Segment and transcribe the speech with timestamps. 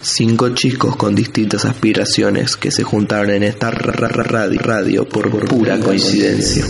[0.00, 6.64] Cinco chicos con distintas aspiraciones que se juntaron en esta radio, radio por pura coincidencia.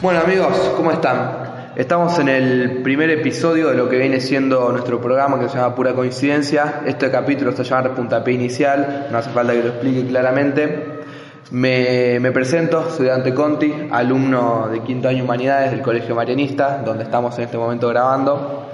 [0.00, 1.72] Bueno amigos, ¿cómo están?
[1.74, 5.74] Estamos en el primer episodio de lo que viene siendo nuestro programa que se llama
[5.74, 6.82] Pura Coincidencia.
[6.86, 10.96] Este capítulo se llama Puntapié Inicial, no hace falta que lo explique claramente.
[11.50, 17.04] Me, me, presento, soy Dante Conti, alumno de quinto año Humanidades del Colegio Marianista, donde
[17.04, 18.65] estamos en este momento grabando.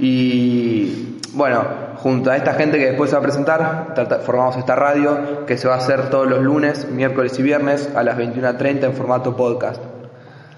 [0.00, 1.62] Y bueno,
[1.96, 3.94] junto a esta gente que después se va a presentar,
[4.24, 8.02] formamos esta radio que se va a hacer todos los lunes, miércoles y viernes a
[8.02, 9.80] las 21.30 en formato podcast.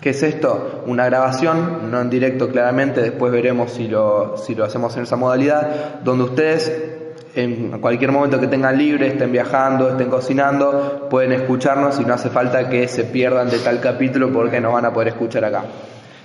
[0.01, 0.83] ¿Qué es esto?
[0.87, 5.17] Una grabación, no en directo claramente, después veremos si lo, si lo hacemos en esa
[5.17, 6.73] modalidad, donde ustedes
[7.35, 12.31] en cualquier momento que tengan libre, estén viajando, estén cocinando, pueden escucharnos y no hace
[12.31, 15.65] falta que se pierdan de tal capítulo porque nos van a poder escuchar acá.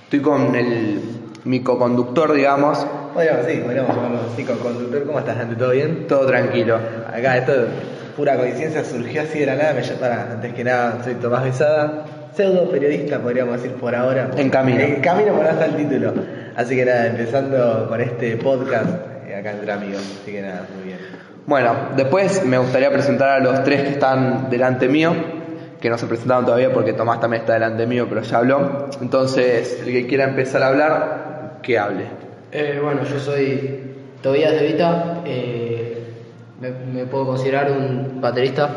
[0.04, 2.86] Estoy con el, mi co-conductor, digamos.
[3.14, 5.04] Podríamos, sí, podríamos llamarlo así, co-conductor.
[5.06, 5.56] ¿Cómo estás, Andy?
[5.56, 6.06] ¿Todo bien?
[6.06, 6.78] Todo tranquilo.
[7.12, 7.52] Acá esto,
[8.16, 9.74] pura coincidencia, surgió así de la nada.
[9.74, 14.30] Me, para, antes que nada, soy Tomás Besada, pseudo periodista, podríamos decir por ahora.
[14.36, 14.80] En camino.
[14.80, 16.12] En camino por hasta el título.
[16.56, 20.18] Así que nada, empezando con este podcast acá entre amigos.
[20.22, 20.98] Así que nada, muy bien.
[21.46, 25.14] Bueno, después me gustaría presentar a los tres que están delante mío,
[25.80, 28.88] que no se presentaron todavía porque Tomás también está delante mío, pero ya habló.
[29.00, 31.27] Entonces, el que quiera empezar a hablar,
[31.62, 32.04] que hable.
[32.52, 36.02] Eh, bueno, yo soy Tobías de Vita, eh,
[36.60, 38.68] me, puedo considerar un baterista.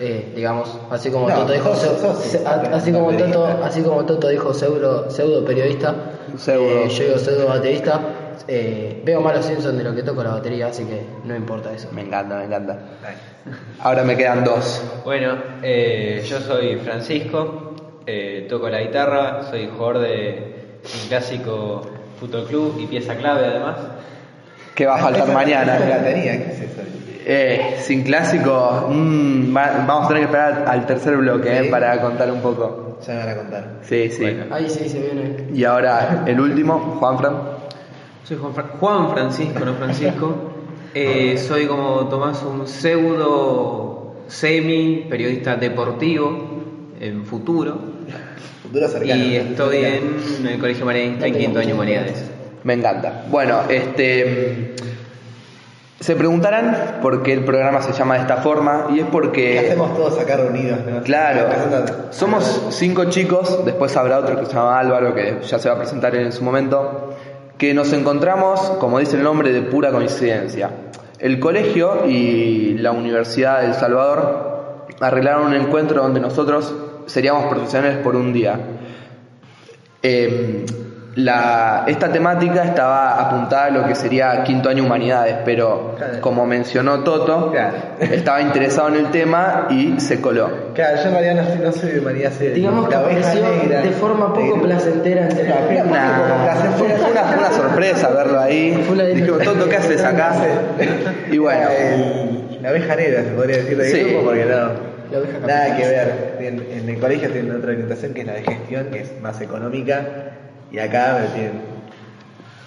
[0.00, 5.44] Eh, digamos, así como Toto dijo, así como Toto, así como Toto dijo pseudo, pseudo
[5.44, 5.94] periodista,
[6.36, 6.88] pseudo.
[6.88, 8.00] yo digo pseudo baterista,
[8.48, 11.72] eh, veo más los Simpsons de lo que toco la batería, así que no importa
[11.72, 11.88] eso.
[11.92, 12.78] Me encanta, me encanta.
[13.80, 14.82] Ahora me quedan dos.
[15.04, 17.74] Bueno, eh, yo soy Francisco,
[18.06, 21.82] eh, toco la guitarra, soy jugador de un clásico
[22.18, 23.76] fútbol club y pieza clave además.
[24.74, 25.78] ¿Qué va a faltar mañana?
[25.78, 26.82] ¿qué es eso?
[27.26, 32.40] Eh, sin clásico, mm, vamos a tener que esperar al tercer bloque para contar un
[32.40, 32.98] poco.
[33.06, 33.68] Ya me van a contar.
[33.82, 34.24] Sí, sí.
[34.50, 35.46] Ahí sí se viene.
[35.54, 37.34] Y ahora el último, Juanfran.
[38.24, 38.38] Soy
[38.80, 40.34] Juan, Francisco, no Francisco.
[40.94, 46.62] Eh, soy como Tomás un pseudo semi periodista deportivo
[47.00, 47.93] en futuro.
[48.74, 49.22] Futuro cercano.
[49.22, 52.24] Y estoy en el Colegio Marianista en quinto año Humanidades.
[52.64, 53.22] Me encanta.
[53.30, 54.74] Bueno, este
[56.00, 59.52] se preguntarán por qué el programa se llama de esta forma y es porque...
[59.52, 60.80] ¿Qué hacemos todos acá reunidos?
[61.04, 61.48] Claro,
[62.10, 65.78] somos cinco chicos, después habrá otro que se llama Álvaro que ya se va a
[65.78, 67.14] presentar en su momento
[67.56, 70.70] que nos encontramos, como dice el nombre, de pura coincidencia.
[71.20, 76.74] El colegio y la Universidad de El Salvador arreglaron un encuentro donde nosotros
[77.06, 78.58] seríamos profesionales por un día.
[80.02, 80.64] Eh,
[81.16, 87.00] la, esta temática estaba apuntada a lo que sería quinto año humanidades, pero como mencionó
[87.00, 87.52] Toto,
[88.00, 90.72] estaba interesado en el tema y se coló.
[90.74, 92.54] Claro, yo en realidad no, soy de humanidades.
[92.54, 98.70] Digamos que apareció de forma poco placentera en una, fue, una, sorpresa verlo ahí.
[99.14, 100.34] Dijimos, Toto, ¿qué haces acá?
[101.30, 101.68] y bueno.
[102.60, 104.02] la abeja negra, se podría decir de sí.
[104.02, 104.93] grupo, porque no.
[105.46, 106.36] Nada que ver.
[106.40, 109.40] En, en el colegio tienen otra orientación que es la de gestión, que es más
[109.40, 110.34] económica
[110.74, 111.26] y acá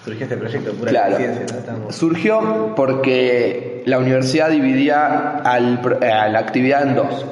[0.04, 1.18] surgió este proyecto, pura claro.
[1.18, 1.92] ¿no?
[1.92, 7.26] Surgió porque la universidad dividía al, a la actividad en dos,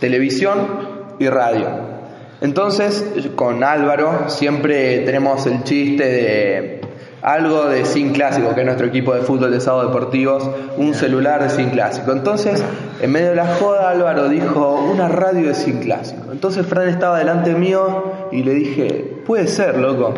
[0.00, 1.90] televisión y radio.
[2.40, 3.04] Entonces,
[3.36, 6.80] con Álvaro siempre tenemos el chiste de
[7.22, 11.42] algo de Sin Clásico, que es nuestro equipo de fútbol de sábado deportivos, un celular
[11.42, 12.12] de Sin Clásico.
[12.12, 12.62] Entonces,
[13.00, 16.32] en medio de la joda, Álvaro dijo, una radio de Sin Clásico.
[16.32, 20.14] Entonces Fran estaba delante mío y le dije, puede ser, loco.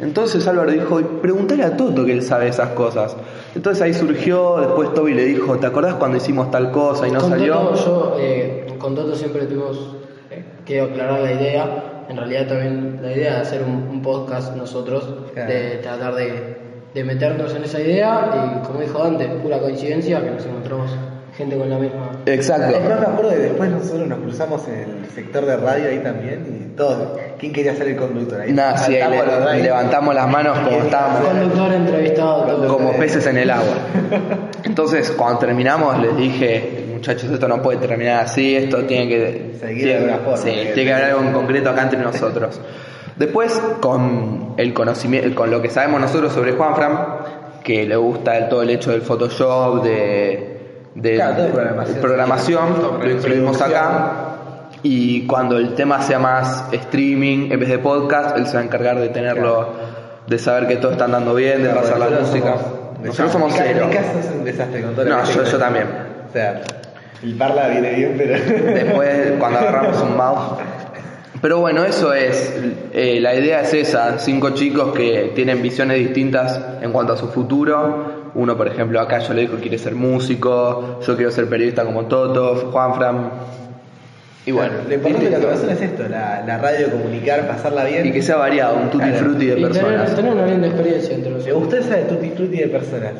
[0.00, 3.16] Entonces Álvaro dijo, pregúntale a Toto que él sabe esas cosas.
[3.54, 7.20] Entonces ahí surgió, después Toby le dijo, ¿te acordás cuando hicimos tal cosa y no
[7.20, 7.74] salió?
[7.74, 9.96] yo, eh, con Toto siempre tuvimos
[10.30, 15.34] eh, que aclarar la idea en realidad también la idea de hacer un, podcast nosotros,
[15.34, 16.56] de tratar de,
[16.92, 20.90] de, meternos en esa idea y como dijo antes, pura coincidencia que nos encontramos
[21.36, 22.10] gente con la misma.
[22.26, 22.78] Exacto.
[22.80, 26.76] me acuerdo de después nosotros nos cruzamos en el sector de radio ahí también y
[26.76, 28.52] todos, ¿quién quería ser el conductor ahí?
[28.52, 28.92] Nada, sí,
[29.62, 31.28] levantamos las manos como estábamos.
[31.28, 32.68] Conductor entrevistado.
[32.68, 33.74] Como peces en el agua.
[34.64, 39.56] Entonces, cuando terminamos, les dije, muchachos, esto no puede terminar así, esto tiene que...
[39.58, 40.36] Seguir de alguna forma.
[40.36, 42.60] Sí, tiene que haber algo en concreto acá entre nosotros.
[43.16, 46.98] Después, con el conocimiento, con lo que sabemos nosotros sobre Juanfran,
[47.64, 52.00] que le gusta el- todo el hecho del Photoshop, de, de- Claro, todo de- programación.
[52.00, 54.12] programación, lo incluimos acá.
[54.84, 58.64] Y cuando el tema sea más streaming en vez de podcast, él se va a
[58.64, 59.68] encargar de tenerlo,
[60.26, 62.54] de saber que todo está andando bien, de Claro, pasar la música.
[62.56, 63.86] somos- Nosotros somos cero.
[63.88, 65.86] Mi caso es un desastre con todo No, yo- también.
[66.28, 66.62] O sea,
[67.22, 68.34] el parla viene bien, pero.
[68.74, 70.58] Después, cuando agarramos un mouse.
[71.40, 72.54] Pero bueno, eso es.
[72.92, 77.28] eh, la idea es esa: cinco chicos que tienen visiones distintas en cuanto a su
[77.28, 78.30] futuro.
[78.34, 81.00] Uno, por ejemplo, acá yo le digo que quiere ser músico.
[81.06, 83.30] Yo quiero ser periodista como Toto, Juanfran.
[84.44, 88.06] Y bueno, lo importante de la persona es esto: la, la radio, comunicar, pasarla bien.
[88.06, 89.18] y que sea variado, un tutti Claro.
[89.24, 90.14] frutti de Y tener, personas.
[90.16, 91.58] tener una linda experiencia entre Me nosotros.
[91.60, 93.12] gustó esa de tutti frutti de personas.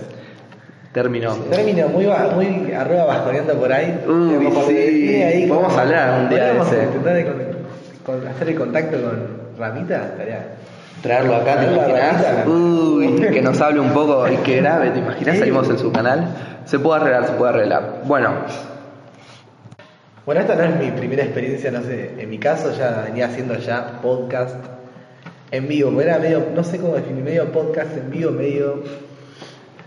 [0.92, 1.34] Terminó.
[1.50, 3.98] Término muy, muy arroba bajoneando por ahí.
[4.06, 4.76] Uy, Como sí.
[5.22, 6.82] ahí como- Podemos hablar algún día de ese.
[6.84, 9.26] intentar con- con- hacer el contacto con
[9.58, 10.04] Ramita.
[10.12, 10.46] Estaría.
[11.02, 12.46] Traerlo acá, ¿te a imaginas?
[12.46, 15.38] Uy, que nos hable un poco y que grabe, ¿te imaginas?
[15.38, 16.26] Salimos en su canal.
[16.66, 18.02] Se puede arreglar, se puede arreglar.
[18.04, 18.30] Bueno,
[20.24, 22.12] Bueno, esta no es mi primera experiencia, no sé.
[22.18, 24.54] En mi caso ya venía haciendo ya podcast
[25.50, 26.00] en vivo.
[26.00, 28.84] Era medio, no sé cómo definir, medio podcast en vivo, medio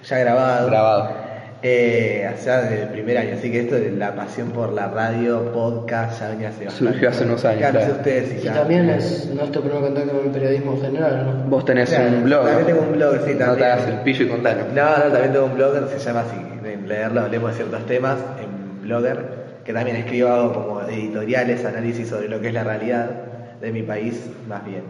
[0.06, 0.68] ya grabado.
[0.68, 1.25] grabado.
[1.68, 5.52] Eh, allá desde el primer año, así que esto de la pasión por la radio,
[5.52, 6.92] podcast, ya venía hace bastante.
[6.94, 8.54] Surgió hace unos años, Claro, ustedes y Y ya.
[8.54, 11.50] también es nuestro primer contacto con el periodismo general, ¿no?
[11.50, 12.46] Vos tenés Claro, un blog.
[12.46, 13.48] También tengo un blog, sí, también.
[13.48, 14.66] No te hagas el pillo y contanos.
[14.75, 18.18] No, no, también tengo un blogger, se llama así, en leerlo hablemos de ciertos temas,
[18.44, 19.18] en blogger,
[19.66, 23.10] que también escribo hago como editoriales, análisis sobre lo que es la realidad
[23.60, 24.84] de mi país, más bien.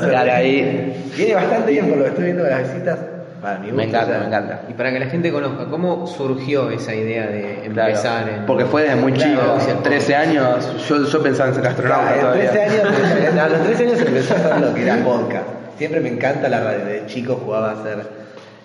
[0.02, 1.12] Dale ahí.
[1.18, 3.00] Viene bastante bien por lo que estoy viendo de las visitas.
[3.48, 4.62] Para mi gusto, Me encanta, ya- me encanta.
[4.70, 8.46] Y para que la gente conozca, ¿cómo surgió esa idea de Claro, empezar en...
[8.46, 12.14] porque fue desde muy Claro, chico, sí, 13 años, yo, yo pensaba en ser astronauta
[12.16, 12.52] en todavía.
[12.52, 15.46] 13 años, a los 13 años empecé a hacer lo que era podcast.
[15.78, 16.86] Siempre me encanta la radio.
[16.86, 18.00] De chico jugaba a ser,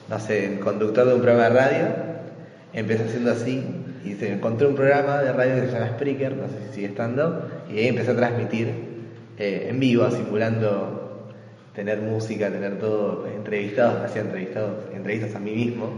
[0.09, 1.87] no sé, conductor de un programa de radio.
[2.73, 3.65] Empecé haciendo así
[4.05, 6.87] y se encontré un programa de radio que se llama Spreaker, no sé si sigue
[6.89, 8.73] estando, y ahí empecé a transmitir
[9.39, 11.02] eh, en vivo, simulando
[11.75, 15.91] tener música, tener todo, entrevistados, hacía entrevistados, entrevistas a mí mismo.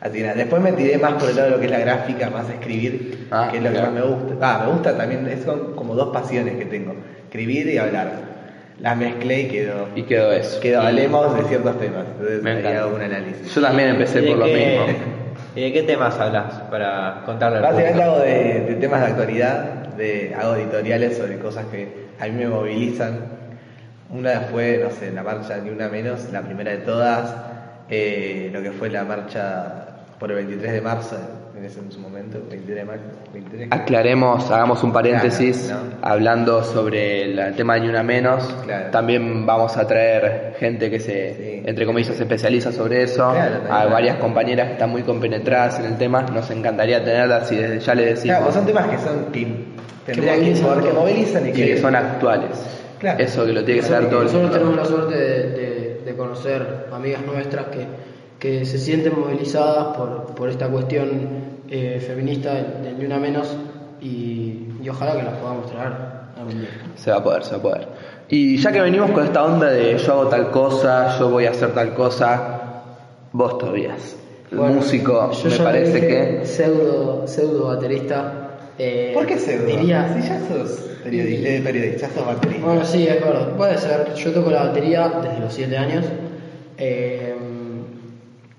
[0.00, 1.78] Así que nada, después me tiré más por el lado de lo que es la
[1.78, 3.92] gráfica, más escribir, Ah, que es lo que claro.
[3.92, 4.34] más me gusta.
[4.40, 8.32] Ah, me gusta también, es son como dos pasiones que tengo, escribir y hablar.
[8.80, 10.58] Las mezclé y quedó, Y quedó eso.
[10.60, 13.54] quedó, hablemos de ciertos temas, entonces Me hago un análisis.
[13.54, 15.08] Yo también empecé ¿Y de por lo qué- mismo.
[15.54, 19.64] ¿Y de qué temas hablas para contarle al Básicamente hago de, de temas de actualidad,
[19.96, 21.86] de, hago editoriales sobre cosas que
[22.18, 23.41] a mí me movilizan.
[24.12, 27.34] Una fue, no sé, la marcha Ni Una Menos, la primera de todas,
[27.88, 29.86] eh, lo que fue la marcha
[30.18, 31.16] por el 23 de marzo,
[31.58, 33.68] en ese en su momento, 23 de marzo, 23.
[33.70, 36.06] Aclaremos, hagamos un paréntesis Claro, ¿no?
[36.06, 38.44] hablando sobre el, el tema de Ni Una Menos.
[38.64, 38.90] Claro.
[38.90, 41.62] También vamos a traer gente que se, Sí.
[41.64, 43.30] entre comillas, se especializa sobre eso.
[43.32, 43.60] Claro.
[43.70, 46.22] Hay varias compañeras que están muy compenetradas en el tema.
[46.22, 48.24] Nos encantaría tenerlas y desde ya les decimos.
[48.38, 51.00] Claro, pues son temas que son que que, movilizan mover- que todo.
[51.00, 52.50] movilizan y que son actuales.
[53.02, 53.22] Claro.
[53.22, 54.58] Eso que lo tiene que saber todo el Nosotros mundo.
[54.58, 57.86] tenemos la suerte de, de- de conocer amigas nuestras que,
[58.38, 61.10] que se sienten movilizadas por, por esta cuestión
[61.68, 63.54] eh, feminista del Ni Una Menos
[64.00, 65.92] y, y ojalá que las podamos traer
[66.38, 66.68] algún día.
[66.96, 67.88] Se va a poder, se va a poder.
[68.28, 71.50] Y ya que venimos con esta onda de yo hago tal cosa, yo voy a
[71.50, 72.82] hacer tal cosa,
[73.32, 74.16] vos Tobías,
[74.50, 76.06] el Bueno, músico, yo me ya parece dije
[76.40, 76.46] que...
[76.46, 78.50] Pseudo, pseudo baterista.
[78.78, 79.66] eh, ¿Por qué pseudo?
[79.66, 82.66] Diría, Si ya sos periodista, eh, periodista, ya sos baterista.
[82.66, 83.48] Bueno, sí, es verdad.
[83.56, 84.14] Puede ser.
[84.14, 86.04] Yo toco la batería desde los 7 años.
[86.78, 87.34] Eh,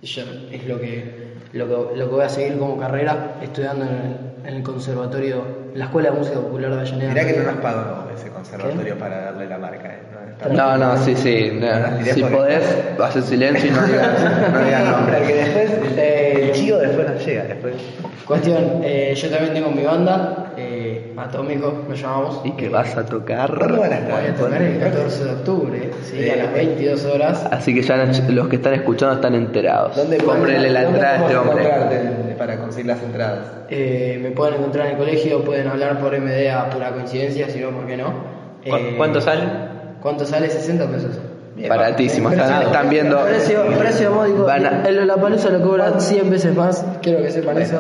[0.02, 4.50] es lo que, lo, que, lo que voy a seguir como carrera, estudiando en el,
[4.50, 5.44] en el conservatorio,
[5.76, 7.14] la Escuela de Música Popular de Avellaneda.
[7.14, 9.88] Mirá que no nos pagó ese conservatorio para darle la marca.
[9.88, 10.00] eh.
[10.52, 11.52] No, No, no, sí, sí.
[11.54, 12.04] no.
[12.14, 12.64] Si podés,
[13.02, 14.10] haces silencio y no digas,
[14.52, 15.18] no digas nombre.
[15.20, 17.44] Porque después, eh, el chivo después nos llega.
[17.46, 17.76] Después.
[18.26, 20.83] Cuestión, eh, yo también tengo mi banda, eh,
[21.18, 22.42] Atómico, nos llamamos.
[22.44, 23.56] ¿Y que vas a tocar?
[23.58, 27.48] ¿Cuándo van a Voy a tocar el 14 de octubre, sí, a las 22 horas.
[27.52, 27.98] Así que ya
[28.30, 29.96] los que están escuchando están enterados.
[29.96, 32.36] ¿Dónde Cómprenle la entrada a este hombre.
[32.38, 33.40] para conseguir las entradas?
[33.70, 37.60] Eh, me pueden encontrar en el colegio, pueden hablar por MD a pura coincidencia, si
[37.60, 38.08] no, ¿por qué no?
[38.68, 39.44] ¿Cu- Eh, ¿Cuánto sale?
[40.02, 40.50] ¿Cuánto sale?
[40.50, 41.20] 60 pesos.
[41.70, 43.24] Baratísimo, están, están viendo.
[43.24, 44.44] Precio, precio módico.
[44.46, 46.84] Van a- El Lollapalooza lo cobran 100 veces más.
[47.02, 47.80] Quiero que sepan eso.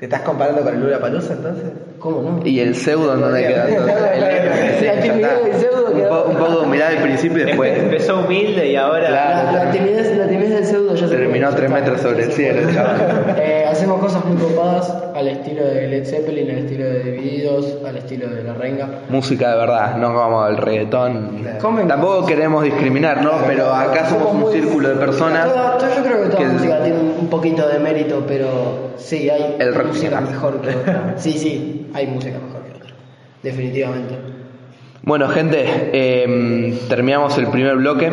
[0.00, 1.64] ¿Te estás comparando con el Lula Palusa entonces?
[1.98, 2.46] ¿Cómo no?
[2.46, 3.68] ¿Y el pseudo dónde queda?
[3.68, 3.96] entonces?
[4.12, 8.20] El- sí, La ya un, quedó- po- un poco humildad al principio y después Empezó
[8.20, 9.06] humilde y ahora.
[9.08, 9.52] Claro.
[9.52, 12.60] La, la timidez, la timidez del pseudo ya se terminó tres metros sobre el cielo.
[13.36, 17.96] Eh, hacemos cosas muy copadas al estilo de Led Zeppelin, al estilo de Divididos, al
[17.96, 18.88] estilo de La Renga.
[19.08, 21.44] Música de verdad, no como el reggaetón.
[21.60, 21.88] Comen.
[21.88, 23.32] Tampoco queremos discriminar, ¿no?
[23.46, 25.46] Pero acá somos un círculo de personas.
[25.48, 29.28] Toda- yo creo que toda que el- música tiene un, poquito de mérito, pero sí,
[29.30, 31.14] hay El rock música mejor que otra.
[31.16, 32.94] Sí, sí, hay música mejor que otra.
[33.42, 34.14] Definitivamente.
[35.02, 38.10] Bueno, gente, eh, terminamos el primer bloque.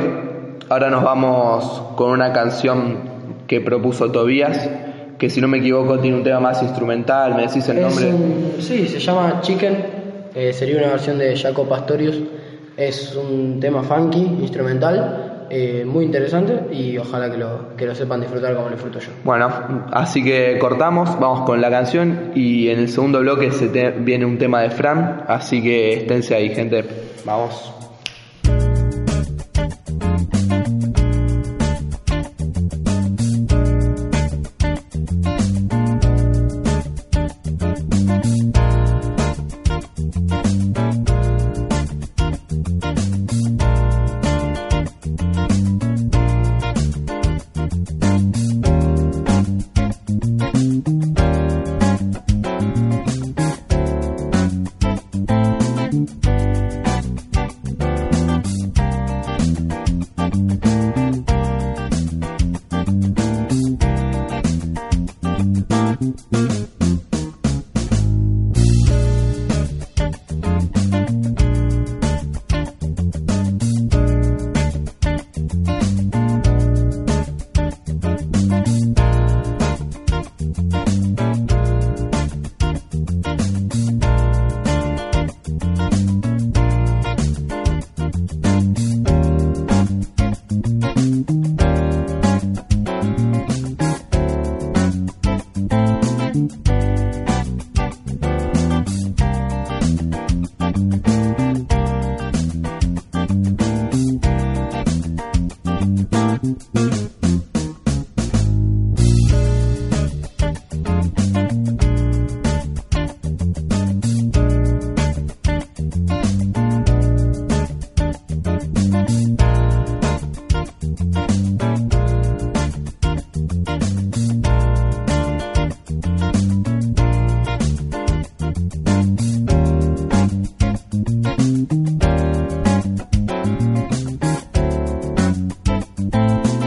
[0.70, 2.98] Ahora nos vamos con una canción
[3.48, 4.70] que propuso Tobías,
[5.18, 7.36] que si no me equivoco tiene un tema más instrumental.
[7.36, 8.06] ¿Me decís el Es nombre?
[8.08, 10.06] un- sí, se llama Chicken.
[10.38, 12.18] eh, sería una versión de Jaco Pastorius.
[12.76, 18.22] Es un tema funky, instrumental, eh, muy interesante y ojalá que lo, que lo sepan
[18.22, 19.10] disfrutar como lo disfruto yo.
[19.24, 19.50] Bueno,
[19.92, 24.26] así que cortamos, vamos con la canción y en el segundo bloque se te- viene
[24.26, 26.84] un tema de Fran, así que esténse ahí, gente.
[27.26, 27.72] Vamos.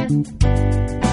[0.09, 0.43] Thank
[1.03, 1.08] you.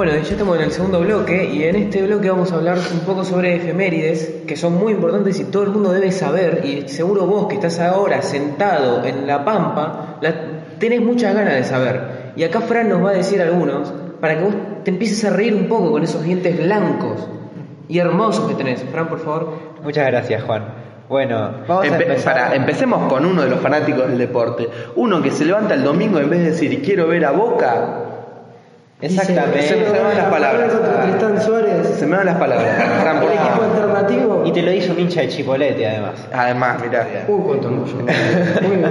[0.00, 3.00] Bueno, ya estamos en el segundo bloque y en este bloque vamos a hablar un
[3.00, 7.26] poco sobre efemérides que son muy importantes y todo el mundo debe saber y seguro
[7.26, 10.32] vos que estás ahora sentado en la pampa la,
[10.78, 13.92] tenés muchas ganas de saber y acá Fran nos va a decir algunos
[14.22, 14.54] para que vos
[14.84, 17.28] te empieces a reír un poco con esos dientes blancos
[17.86, 18.82] y hermosos que tenés.
[18.90, 19.52] Fran, por favor.
[19.84, 20.64] Muchas gracias, Juan.
[21.10, 22.34] Bueno, vamos a Empe- empezar.
[22.36, 24.66] pará, empecemos con uno de los fanáticos del deporte.
[24.96, 28.06] Uno que se levanta el domingo en vez de decir quiero ver a Boca,
[29.02, 29.62] Exactamente.
[29.62, 30.72] Se me van las palabras.
[31.02, 31.86] Tristán Suárez.
[31.98, 32.68] se me van las palabras.
[33.02, 34.42] Fran, por El equipo alternativo.
[34.46, 36.28] Y te lo hizo un hincha de Chipolete, además.
[36.32, 37.24] Además, mirá.
[37.28, 37.94] Uh, cuánto orgullo.
[37.96, 38.90] Muy bien.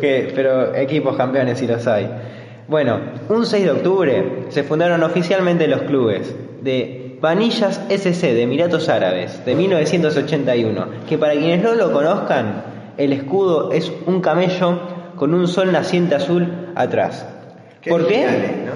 [0.00, 2.08] Que- pero equipos campeones sí los hay.
[2.68, 3.00] Bueno,
[3.30, 9.42] un 6 de octubre se fundaron oficialmente los clubes de Vanillas SC de Emiratos Árabes
[9.46, 12.62] de 1981, que para quienes no lo conozcan,
[12.98, 14.80] el escudo es un camello
[15.16, 17.26] con un sol naciente azul atrás.
[17.86, 18.26] ¿Por qué?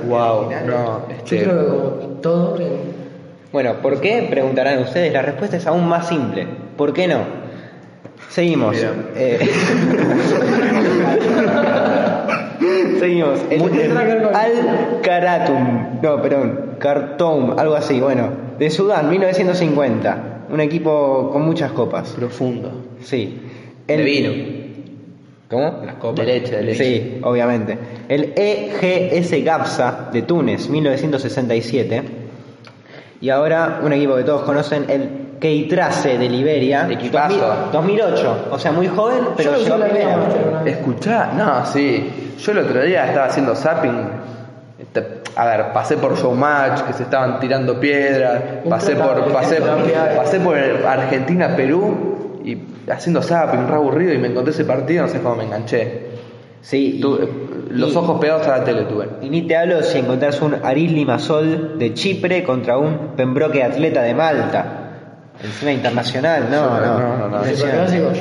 [0.08, 1.80] Wow, no, Yo este, creo que como
[2.20, 2.60] todo.
[2.60, 2.92] en-
[3.52, 4.26] Bueno, ¿por qué?
[4.30, 5.12] Preguntarán ustedes.
[5.12, 6.46] La respuesta es aún más simple.
[6.76, 7.18] ¿Por qué no?
[8.30, 8.76] Seguimos.
[9.16, 9.38] Eh,
[12.98, 13.40] Seguimos.
[13.50, 13.96] El, el
[14.34, 16.00] Al Karatum.
[16.02, 16.76] No, perdón.
[16.78, 18.00] Khartoum, algo así.
[18.00, 20.46] Bueno, de Sudán, 1950.
[20.50, 22.10] Un equipo con muchas copas.
[22.10, 22.72] profundo.
[23.02, 23.40] Sí.
[23.86, 24.61] De El- vino.
[25.52, 25.82] ¿Cómo?
[25.84, 26.24] Las copas.
[26.26, 26.84] De leche, de leche.
[26.84, 27.78] Sí, obviamente.
[28.08, 32.02] El EGS Gapsa de Túnez, 1967.
[33.20, 36.88] Y ahora un equipo que todos conocen, el Keitrace de Liberia.
[36.90, 37.34] Equipazo.
[37.36, 38.48] 2000- 2008.
[38.50, 40.62] O sea, muy joven, pero Yo llegó la primera.
[40.64, 42.34] Escuchá, no, sí.
[42.38, 44.08] Yo el otro día estaba haciendo zapping.
[44.80, 48.42] este, A ver, pasé por Showmatch, que se estaban tirando piedras.
[48.68, 49.60] Pasé por, pasé,
[50.16, 52.11] pasé por Argentina, Perú.
[52.44, 54.12] Y haciendo zapping, re aburrido.
[54.14, 56.12] Y me encontré ese partido, no sé cómo me enganché.
[56.60, 57.28] Sí, y- Tuve-
[57.70, 59.08] los y- ojos pegados a la tele tuve.
[59.22, 64.02] Y ni te hablo si encontrás un Aris Limassol de Chipre contra un Pembroke Atleta
[64.02, 64.78] de Malta.
[65.42, 67.28] Encima internacional, no, No, no.
[67.28, 68.12] no, yo.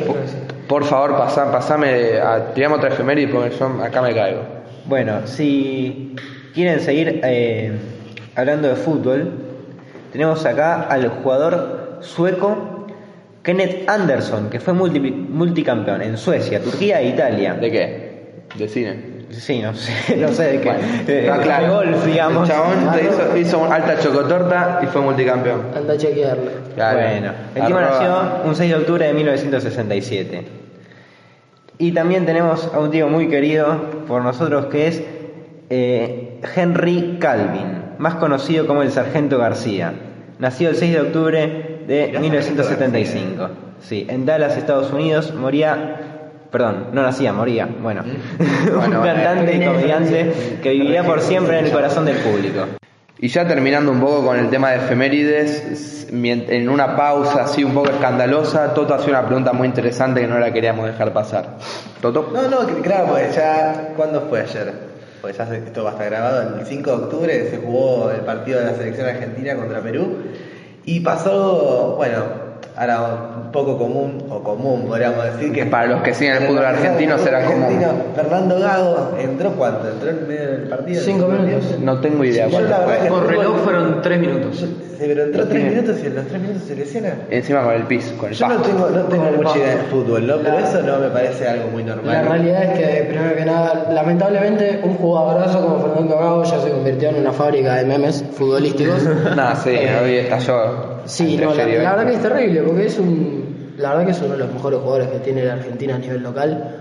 [0.67, 4.39] Por favor, pasá, pasame, a, tirame otra efeméride porque yo acá me caigo.
[4.85, 6.15] Bueno, si
[6.55, 7.77] quieren seguir eh,
[8.35, 9.33] hablando de fútbol,
[10.13, 12.70] tenemos acá al jugador sueco
[13.43, 17.55] Kenneth Anderson, que fue multi- multicampeón en Suecia, Turquía e Italia.
[17.55, 18.11] ¿De qué?
[18.55, 19.11] De cine.
[19.31, 20.69] Sí, no sé, no sé de qué.
[20.69, 21.73] Bueno, de claro.
[21.75, 22.49] golf, digamos.
[22.49, 25.61] El chabón te hizo, hizo una alta chocotorta y fue multicampeón.
[25.75, 26.51] Anda a chequearlo.
[26.75, 26.99] Claro.
[26.99, 30.41] Bueno, el tipo nació un 6 de octubre de 1967.
[31.77, 35.01] Y también tenemos a un tío muy querido por nosotros que es
[35.69, 39.93] eh, Henry Calvin, más conocido como el Sargento García.
[40.39, 43.49] Nació el 6 de octubre de 1975.
[43.81, 45.97] Sí, en Dallas, Estados Unidos, moría.
[46.49, 47.65] Perdón, no nacía, moría.
[47.65, 48.03] Bueno,
[48.73, 52.65] un cantante y comediante que vivirá por siempre en el corazón del público.
[53.19, 57.73] Y ya terminando un poco con el tema de efemérides, en una pausa así un
[57.73, 61.57] poco escandalosa, Toto hacía una pregunta muy interesante que no la queríamos dejar pasar.
[62.01, 62.31] ¿Toto?
[62.33, 63.93] No, no, claro, pues ya.
[63.97, 64.73] ¿Cuándo fue ayer?
[65.21, 66.57] Pues ya esto va a estar grabado.
[66.57, 70.17] El 5 de octubre se jugó el partido de la selección argentina contra Perú.
[70.85, 75.65] Y pasó, bueno, ahora un poco común, o común podríamos decir que.
[75.65, 77.79] Para los que siguen el fútbol argentino será común.
[78.15, 79.89] Fernando Gago entró cuánto?
[79.89, 81.01] ¿Entró en medio del partido?
[81.03, 81.79] Cinco minutos.
[81.79, 82.95] No tengo idea Yo la fue.
[83.09, 84.57] Por reloj fueron tres minutos.
[85.01, 87.09] Sí, pero entró tres minutos y en los tres minutos se lesiona.
[87.31, 88.69] Encima con el piso, con el Yo no pasto.
[88.69, 90.37] tengo, no tengo Con el mucha idea de fútbol, ¿no?
[90.37, 92.25] Pero La- eso no me parece algo muy La normal.
[92.27, 97.09] realidad es que, primero que nada, lamentablemente, un jugadorazo como Fernando Gago ya se convirtió
[97.09, 99.01] en una fábrica de memes futbolísticos.
[99.35, 99.71] No, sí,
[100.03, 101.00] hoy estalló.
[101.05, 103.73] Sí, no, la, verdad que es terrible, porque es un.
[103.77, 106.21] La verdad que es uno de los mejores jugadores que tiene la Argentina a nivel
[106.21, 106.80] local.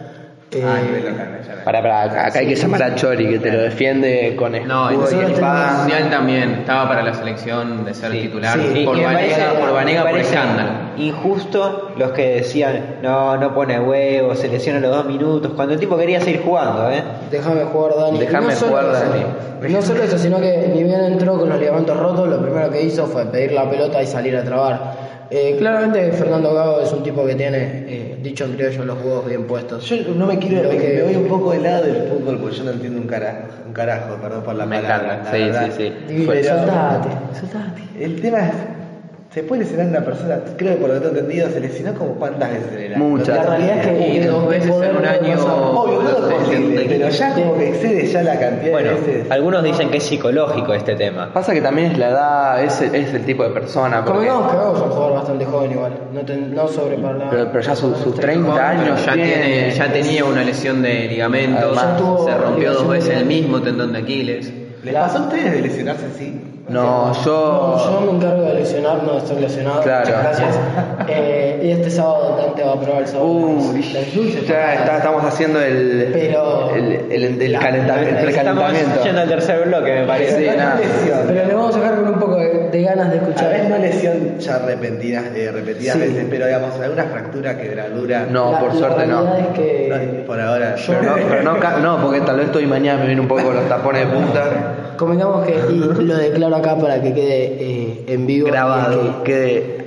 [0.53, 3.29] Eh, Ah, a nivel local, ya me- Pará, pará, acá, hay que llamar a Chori
[3.29, 5.87] que te lo defiende con No, escudo en y espada.
[6.11, 9.73] también estaba para la selección de ser titular Sí, por y me Vanega, parece- por,
[9.73, 10.71] Vanega, por escándalo.
[10.97, 15.79] Injusto los que decían, no, no pone huevos, se lesiona los dos minutos, cuando el
[15.81, 17.03] tipo quería seguir jugando, ¿eh?
[17.31, 18.19] Déjame jugar, Dani.
[18.19, 19.05] Déjame no solo jugar, eso,
[19.61, 19.73] Dani.
[19.73, 22.83] No solo eso, sino que ni bien entró con los ligamentos rotos, lo primero que
[22.83, 25.10] hizo fue pedir la pelota y salir a trabar.
[25.33, 29.27] Eh, claramente Fernando Gago es un tipo que tiene, eh, dicho en criollo, los huevos
[29.27, 29.89] bien puestos.
[29.89, 32.57] Yo no me quiero, me, que- me voy un poco del lado del fútbol porque
[32.57, 35.15] yo no entiendo un carajo, un carajo perdón por la Me palabra.
[35.15, 35.71] encanta, la sí, verdad.
[35.77, 36.25] sí, sí.
[36.27, 37.83] Pero soltate, soltate.
[38.05, 38.55] El tema es,
[39.33, 42.15] se puede lesionar una persona, creo que por lo que tengo entendido, se lesionó como
[42.15, 43.05] cuántas veces en el año.
[43.05, 43.29] Muchas.
[43.37, 45.45] La realidad es que Y dos veces en un año.
[45.45, 49.31] Obvio, todo es posible, pero ya como que excede ya la cantidad Bueno, de veces.
[49.31, 51.33] algunos dicen que es psicológico este tema.
[51.33, 54.05] Pasa que también es la edad, es el, es el tipo de persona.
[54.05, 57.31] porque- Convengamos que Gago es un jugador bastante joven igual, no, ten- no sobreparla.
[57.31, 60.83] pero, pero ya sus, sus 30 Pero años ya, tiene, tiene, ya tenía una lesión
[60.83, 64.53] de ligamentos, Además, se rompió dos veces el mismo tendón de Aquiles.
[64.83, 66.47] ¿Les pasó a ustedes de lesionarse así?
[66.71, 67.77] No, No, yo...
[67.85, 69.83] yo me encargo de lesionar, no estoy lesionado.
[69.83, 70.07] Claro.
[70.07, 70.59] Muchas gracias.
[71.09, 73.27] Eh, y este sábado Dante va a probar el sabor.
[73.27, 73.73] Uh,
[74.15, 78.73] dulces ya está- estamos haciendo el, Pero- el, el, el La- calentamiento, el Estamos
[79.05, 80.39] yendo al tercer bloque, me parece.
[80.51, 80.79] Sí, nada.
[81.27, 83.51] Pero le vamos a dejar con un poco de, de ganas de A escuchar.
[83.51, 86.01] veces no lesión ya repentinas, eh, repetidas Sí.
[86.03, 88.27] veces, pero digamos, alguna fractura, quebradura.
[88.31, 89.37] No, La- por la suerte no.
[89.37, 89.89] es que
[90.21, 90.77] No, por ahora.
[90.87, 93.69] Pero no, pero no, no, porque tal vez estoy mañana me viene un poco los
[93.69, 94.45] tapones de punta
[94.97, 98.47] Convengamos que, y lo declaro acá para que quede eh, en vivo.
[98.49, 99.85] grabado, es que- quede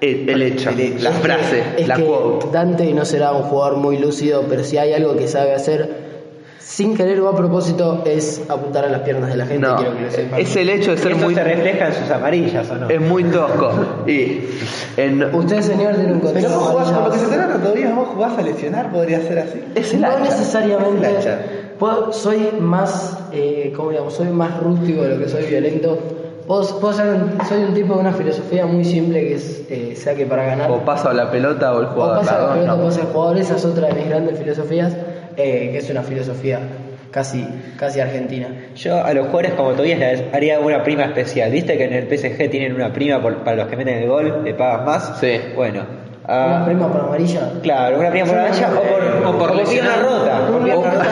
[0.00, 1.02] el, el hecho, El hecho.
[1.04, 2.46] la es que- frase, es la que quote.
[2.52, 6.04] Dante no será un jugador muy lúcido, pero si hay algo que sabe hacer,
[6.58, 9.66] sin querer o a propósito, es apuntar a las piernas de la gente.
[9.66, 10.40] No, quiero que lo sepan.
[10.40, 12.90] es el hecho de ser Esto muy se refleja en sus amarillas, ¿o no?
[12.90, 13.70] es muy tosco
[14.06, 14.40] y
[14.98, 18.08] en, Usted, señor, tiene un Pero vos jugás, por lo que se trata todavía, vos
[18.08, 19.62] jugás a lesionar, podría ser así.
[19.74, 20.20] es el no hacha.
[20.24, 21.08] necesariamente.
[21.08, 21.38] El hacha.
[21.78, 24.14] Puedo- soy más, eh, ¿cómo digamos?
[24.14, 25.98] Soy más rústico de lo que soy violento.
[26.92, 30.44] Ser un- soy un tipo de una filosofía muy simple que es eh, saque para
[30.44, 30.70] ganar.
[30.70, 32.18] o pasa la pelota o el O jugador.
[32.18, 32.84] pasa las la dos, pelota, no.
[32.84, 33.38] pasa el jugador.
[33.38, 34.96] Esa es otra de mis grandes filosofías,
[35.36, 36.60] eh, que es una filosofía
[37.10, 37.44] casi,
[37.76, 38.48] casi argentina.
[38.76, 41.50] Yo a los jugadores como Tobias les haría una prima especial.
[41.50, 44.42] ¿Viste que en el PSG tienen una prima por- para los que meten el gol?
[44.44, 45.18] ¿Le pagas más?
[45.20, 45.38] Sí.
[45.56, 46.05] Bueno.
[46.28, 47.40] Ah, Una prima por amarilla.
[47.62, 50.46] Claro, una prima por amarilla o por, o por pierna rota.
[50.46, 51.04] por Un, pierna rota.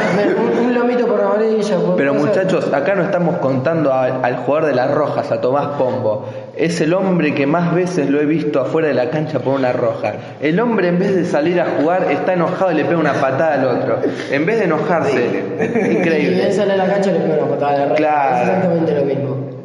[0.61, 1.77] un- un lomito por amarilla.
[1.77, 2.20] por- Pero ser.
[2.20, 6.27] muchachos, acá no estamos contando al, al jugador de las rojas, a Tomás Pombo.
[6.57, 9.72] Es el hombre que más veces lo he visto afuera de la cancha por una
[9.72, 10.12] roja.
[10.40, 13.55] El hombre en vez de salir a jugar está enojado y le pega una patada
[13.55, 13.98] al otro.
[14.31, 16.53] En vez de enojarse, Y bien increíble.
[16.53, 18.37] sale a la cancha y le pega una patada la Claro.
[18.37, 19.04] Es exactamente lo.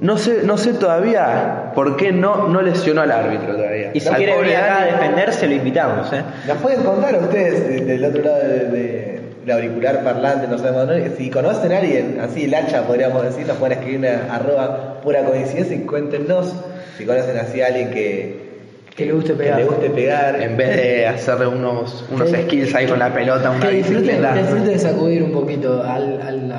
[0.02, 3.92] No sé, no sé todavía por qué no, no lesionó al árbitro todavía.
[3.94, 6.22] Y si Al quiere venir acá a defenderse, lo invitamos, ¿eh?
[6.48, 10.58] ¿Nos pueden contar a ustedes de- del otro lado de, de- del auricular parlante, no
[10.58, 11.16] sabemos, ¿no?
[11.18, 15.24] si conocen a alguien, así el hacha podríamos decir, nos pueden escribir una arroba pura
[15.24, 16.54] coincidencia y cuéntenos
[16.98, 18.50] si conocen así a alguien que,
[18.96, 19.60] Que le guste que pegar.
[19.60, 20.42] le guste pegar.
[20.42, 24.02] En vez de hacerle unos, unos Que- skills ahí con la pelota, una Que disfrute,
[24.02, 24.34] bicicleta.
[24.34, 26.54] que disfrute de sacudir un poquito al, al,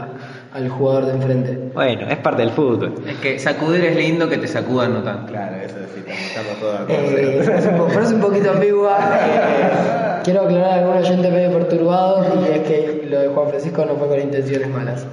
[0.53, 1.59] al jugador de enfrente.
[1.75, 2.95] Bueno, es parte del fútbol.
[3.07, 5.33] Es que sacudir es lindo, que te sacudan no tanto.
[5.33, 7.19] Claro, eso sí, estamos todos de acuerdo.
[7.19, 7.43] Eh,
[7.91, 8.99] frase, un poquito ambigua.
[8.99, 13.85] eh, quiero aclarar a algún oyente medio perturbado y es que lo de Juan Francisco
[13.85, 15.07] no fue con intenciones malas.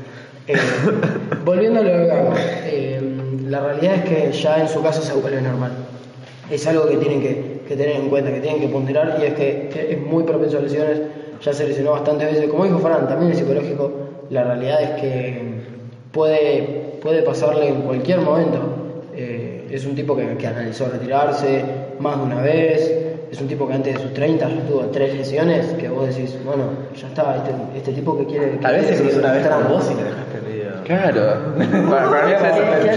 [0.47, 0.55] Eh,
[1.45, 2.33] volviendo a lo de Gago,
[2.65, 3.01] eh,
[3.47, 5.71] la realidad es que ya en su caso se vuelve normal.
[6.49, 9.33] Es algo que tienen que, que tener en cuenta, que tienen que ponderar y es
[9.33, 11.01] que, que es muy propenso a lesiones.
[11.43, 12.49] Ya se lesionó bastantes veces.
[12.49, 14.06] Como dijo Fran, también es psicológico.
[14.29, 15.41] La realidad es que
[16.11, 18.59] puede, puede pasarle en cualquier momento.
[19.15, 21.63] Eh, es un tipo que, que analizó retirarse
[21.99, 22.93] más de una vez.
[23.31, 25.65] Es un tipo que antes de sus 30 ya tuvo tres lesiones.
[25.79, 26.63] Que vos decís, bueno,
[26.95, 28.57] ya está, este, este tipo que quiere.
[28.57, 30.67] que A veces quiere cruzó una vez con vos y le dejaste medio.
[30.85, 31.53] Claro.
[31.89, 32.33] Para, para mí,
[32.83, 32.95] ¿Qué- qué-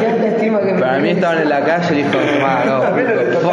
[0.00, 2.80] qué alta estima que me para mí estaban en la calle y dijo, "Ma, no,
[3.40, 3.52] todo.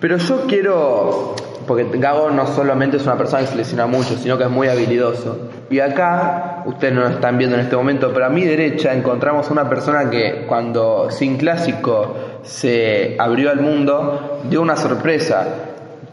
[0.00, 1.34] Pero yo quiero,
[1.66, 4.68] porque Gago no solamente es una persona que se lesiona mucho, sino que es muy
[4.68, 5.48] habilidoso.
[5.68, 9.50] Y acá, ustedes no lo están viendo en este momento, pero a mi derecha encontramos
[9.50, 15.46] una persona que cuando Sin Clásico se abrió al mundo, dio una sorpresa.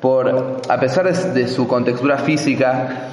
[0.02, 3.10] Por, a pesar de, su contextura física,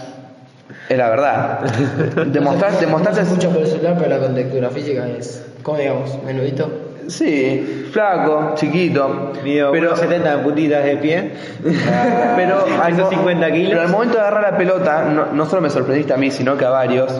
[0.88, 1.61] es la verdad.
[2.26, 6.18] Demostrar, No demostrarte se escucha por el celular, pero la contextura física es, ¿cómo digamos?
[6.24, 6.89] Menudito.
[7.10, 9.32] Sí, flaco, chiquito.
[9.44, 11.30] Mido pero, 70 putitas de pie.
[12.36, 13.68] pero, al, mo- 150 kilos.
[13.70, 16.56] pero al momento de agarrar la pelota, no, no solo me sorprendiste a mí, sino
[16.56, 17.12] que a varios.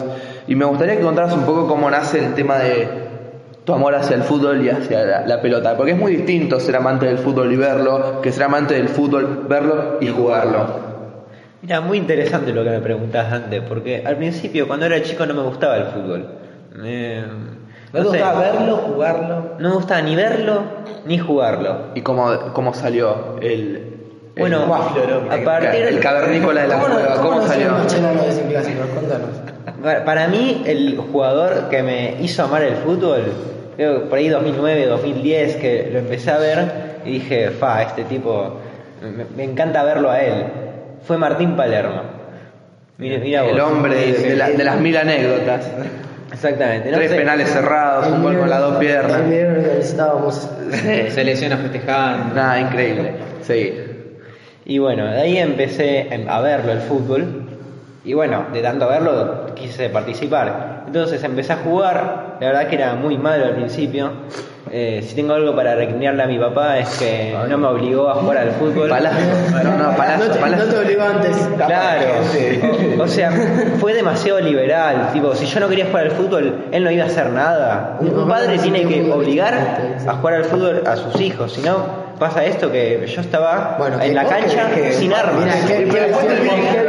[0.47, 2.87] Y me gustaría que contaras un poco cómo nace el tema de
[3.63, 5.77] tu amor hacia el fútbol y hacia la, la pelota.
[5.77, 9.45] Porque es muy distinto ser amante del fútbol y verlo, que ser amante del fútbol,
[9.47, 10.91] verlo y jugarlo.
[11.61, 15.35] Mira, muy interesante lo que me preguntás antes, porque al principio, cuando era chico, no
[15.35, 16.27] me gustaba el fútbol.
[17.93, 19.45] ¿No sé, gustaba verlo, jugarlo?
[19.59, 20.61] no me gustaba ni verlo
[21.05, 21.77] ni jugarlo.
[21.95, 23.83] ¿Y cómo, cómo salió el, el-
[24.37, 27.15] Bueno, a partir el cavernícola de la ¿Cómo, cueva?
[27.21, 27.71] ¿Cómo salió?
[29.83, 33.23] Para para mí, el jugador que me hizo amar el fútbol,
[33.75, 38.03] creo que por ahí 2009, 2010, que lo empecé a ver y dije, fa, este
[38.03, 38.57] tipo,
[39.01, 40.43] me, me encanta verlo a él,
[41.03, 42.01] fue Martín Palermo.
[42.99, 43.71] Mira, mira El vos.
[43.71, 45.67] hombre de, de la- de las mil anécdotas.
[46.31, 46.91] Exactamente.
[46.91, 47.17] no Tres sé.
[47.17, 49.21] penales cerrados, un gol con las dos piernas.
[49.79, 50.49] estábamos.
[51.09, 52.35] Se lesiona festejando.
[52.35, 53.13] Nada, increíble.
[53.41, 53.73] Sí.
[54.65, 57.47] Y bueno, de ahí empecé a verlo el fútbol.
[58.03, 60.83] Y bueno, de tanto verlo quise participar.
[60.87, 62.37] Entonces empecé a jugar.
[62.39, 64.11] La verdad que era muy malo al principio.
[64.73, 68.15] Eh, si tengo algo para recriminarle a mi papá es que no me obligó a
[68.15, 68.89] jugar al fútbol.
[68.89, 69.19] Palacio.
[69.51, 70.31] No, no, No Palacio.
[70.31, 71.49] te, no te obligó antes.
[71.57, 72.05] Claro,
[72.99, 73.31] o sea,
[73.79, 75.09] fue demasiado liberal.
[75.13, 77.97] Tipo, si yo no quería jugar al fútbol, él no iba a hacer nada.
[77.99, 79.53] Un padre tiene que obligar
[80.07, 83.99] a jugar al fútbol a sus hijos, si no pasa esto que yo estaba Bueno,
[83.99, 85.43] en la cancha que- sin armas.
[85.43, 86.15] Mira, que- pero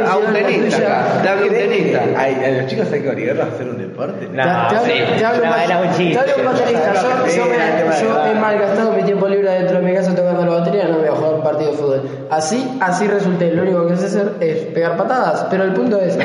[0.07, 1.31] a un tenista acá.
[1.31, 2.01] Hablo un tenista.
[2.15, 4.27] A los chicos hay que obligarlos a hacer un deporte.
[4.31, 6.23] No, Te- te hablo- sí, te hablo no, más- era un chiste.
[6.23, 6.93] Te hablo un baterista.
[6.93, 7.01] Yo,
[7.35, 10.11] yo me- yo he malgastado mi tiempo libre dentro de mi casa
[10.53, 12.01] batería, no voy a jugar un partido de fútbol.
[12.29, 13.51] Así, así resulté.
[13.51, 15.47] Lo único que sé hacer es pegar patadas.
[15.49, 16.17] Pero el punto es,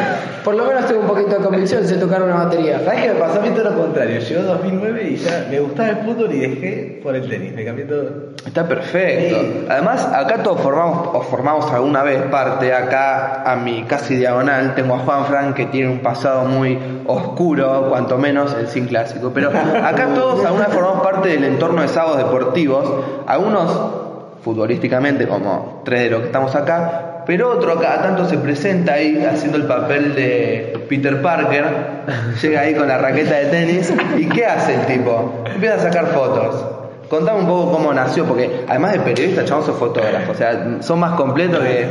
[0.44, 2.80] por lo menos tengo un poquito de convicción, sé tocar una batería.
[2.84, 4.20] ¿Sabes qué me pasó a mí todo lo contrario?
[4.20, 7.52] Llegó 2009 y ya me gustaba el fútbol y dejé por el tenis.
[7.54, 8.10] Me cambié todo.
[8.46, 9.36] Está perfecto.
[9.68, 12.72] Además, acá todos formamos o formamos alguna vez parte.
[12.72, 17.88] Acá a mi casi diagonal tengo a Juan Fran que tiene un pasado muy oscuro,
[17.88, 19.30] cuanto menos el sin clásico.
[19.34, 23.04] Pero acá todos alguna vez formamos parte del entorno de sábados deportivos.
[23.26, 24.08] Algunos
[24.48, 27.22] futbolísticamente, como tres de los que estamos acá.
[27.26, 31.64] Pero otro cada tanto se presenta ahí haciendo el papel de Peter Parker,
[32.42, 35.44] llega ahí con la raqueta de tenis y ¿qué hace el tipo?
[35.44, 36.64] Empieza a sacar fotos.
[37.10, 41.00] Contame un poco cómo nació, porque además de periodista, chabón, sos fotógrafo, o sea, son
[41.00, 41.86] más completos que...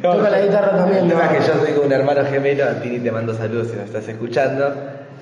[0.00, 1.14] Toca la guitarra también, El ¿no?
[1.14, 2.64] tema es que yo soy como un hermano gemelo.
[2.82, 4.72] Tini, te mando saludos si nos estás escuchando.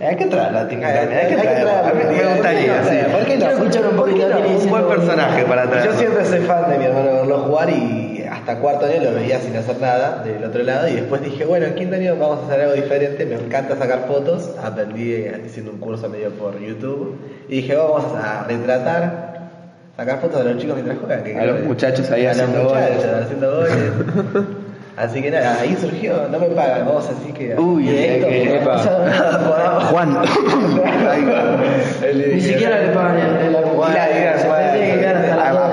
[0.01, 0.85] Hay que traerlo a Tini.
[0.85, 1.71] Hay que traerlo.
[1.95, 3.13] Me gustaría, ¿Por qué sí.
[3.13, 3.39] ¿Por qué no?
[3.39, 4.49] Quiero escuchar un ¿Por qué poquito no?
[4.59, 5.93] Un buen personaje para Yo traer.
[5.95, 9.57] siempre soy fan de mi hermano verlo jugar y hasta cuarto año lo veía sin
[9.57, 12.61] hacer nada del otro lado y después dije, bueno, en quinto año vamos a hacer
[12.63, 17.17] algo diferente, me encanta sacar fotos, aprendí haciendo un curso medio por YouTube
[17.49, 19.49] y dije, vamos a retratar,
[19.97, 21.23] sacar fotos de los chicos mientras juegan.
[21.23, 23.23] que A los que- muchachos ahí a los haciendo muchachos, goles.
[23.23, 24.55] haciendo goles.
[24.97, 27.55] Así que nada, ahí surgió, no me pagan, vamos así que...
[27.59, 30.15] Uy, directo, que- podamos- Juan.
[32.33, 33.93] Ni siquiera le pagan el, almuerzo.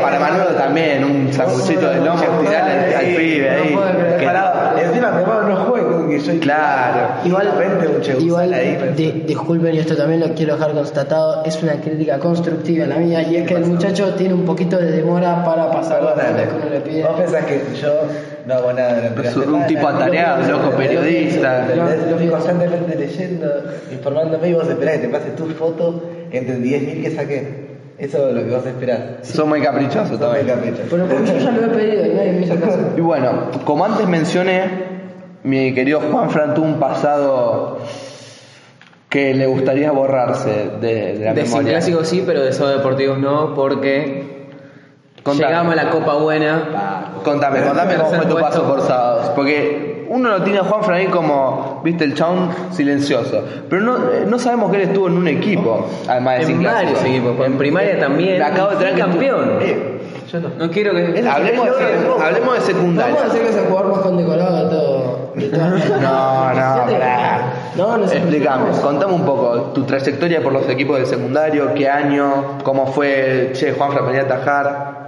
[0.02, 2.64] Para Manolo también, un sanguchito de lomo, tirar
[2.98, 3.78] al, pibe ahí.
[4.84, 5.51] Encima juega con
[6.12, 7.26] que yo Claro.
[7.26, 12.86] Igual, un igual ahí, y esto también lo quiero dejar constatado, es una crítica constructiva
[12.86, 16.16] la mía y es que el muchacho tiene un poquito de demora para pasar las
[16.16, 17.04] uno le pide.
[17.04, 17.94] Vos pensás que yo
[18.46, 21.68] no hago nada Es un tipo atareado, loco, lo periodista.
[21.76, 23.48] Lo Estoy constantemente leyendo,
[23.92, 27.72] informándome y vos esperás que te pase tu foto entre 10.000 que saqué.
[27.98, 29.00] Eso es lo que vos esperás.
[29.22, 30.46] Son muy caprichosos Sos también.
[30.46, 30.88] muy caprichoso.
[30.90, 32.80] Pero yo ya lo he pedido y nadie me hizo caso.
[32.98, 34.91] Y bueno, como antes mencioné,
[35.44, 37.80] mi querido Juan Fran tuvo un pasado
[39.10, 41.72] que le gustaría borrarse de, de la De sin memoria.
[41.74, 44.50] clásicos sí, pero de sábado deportivos no, porque
[45.24, 45.48] Contame.
[45.50, 47.12] llegamos a la Copa Buena.
[47.24, 49.32] Contame, contame cómo fue tu paso por sábados.
[49.36, 53.44] Porque uno lo tiene a Juan Fran ahí como, viste, el chabón silencioso.
[53.70, 56.64] Pero no, eh, no sabemos que él estuvo en un equipo, además de En sin
[56.64, 57.06] varios clásicos.
[57.06, 58.38] equipos, en primaria también.
[58.40, 59.58] Me acabo de traer campeón.
[59.62, 60.02] Eh,
[60.32, 60.50] yo no.
[60.58, 61.28] No quiero que.
[61.30, 63.14] Hablemos, de, hablemos de secundaria.
[63.16, 65.11] Vamos a hacer que ese jugador más condecorado de todo.
[65.36, 67.54] De No, no, pará.
[67.76, 68.80] No, explicamos.
[68.80, 73.74] contame un poco tu trayectoria por los equipos del secundario, qué año, cómo fue, che,
[73.74, 75.02] Juan venía a atajar.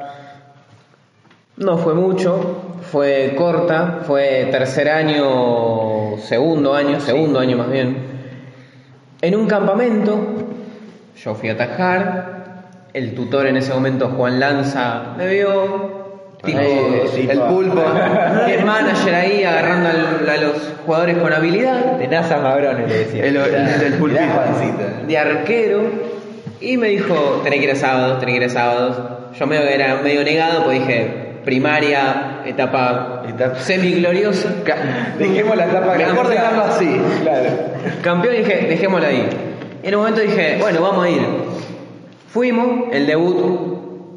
[1.58, 7.98] No fue mucho, fue corta, fue tercer año, segundo año, segundo año más bien.
[9.22, 10.18] En un campamento,
[11.16, 12.34] yo fui a atajar,
[12.94, 16.03] el tutor en ese momento, Juan Lanza, me vio,
[16.44, 17.82] tipo, el pulpo.
[18.48, 20.54] el manager ahí agarrando al- a los
[20.86, 23.26] jugadores con habilidad, De NASA Magrones le decía.
[23.26, 24.22] El, el, pulpito.
[25.08, 25.82] De arquero,
[26.62, 28.98] y me dijo, tenés que ir a sábados, tenés que ir a sábados.
[29.38, 34.50] Yo medio era medio negado, pues dije, primaria, etapa Etapa- semi-gloriosa.
[35.18, 37.02] Dejemos la tapa Mejor dejarlo así.
[37.22, 37.50] Claro.
[38.02, 39.28] Campeón dije, dejémosla ahí.
[39.84, 41.22] Y en un momento dije, bueno, vamos a ir.
[42.30, 43.73] Fuimos, el debut,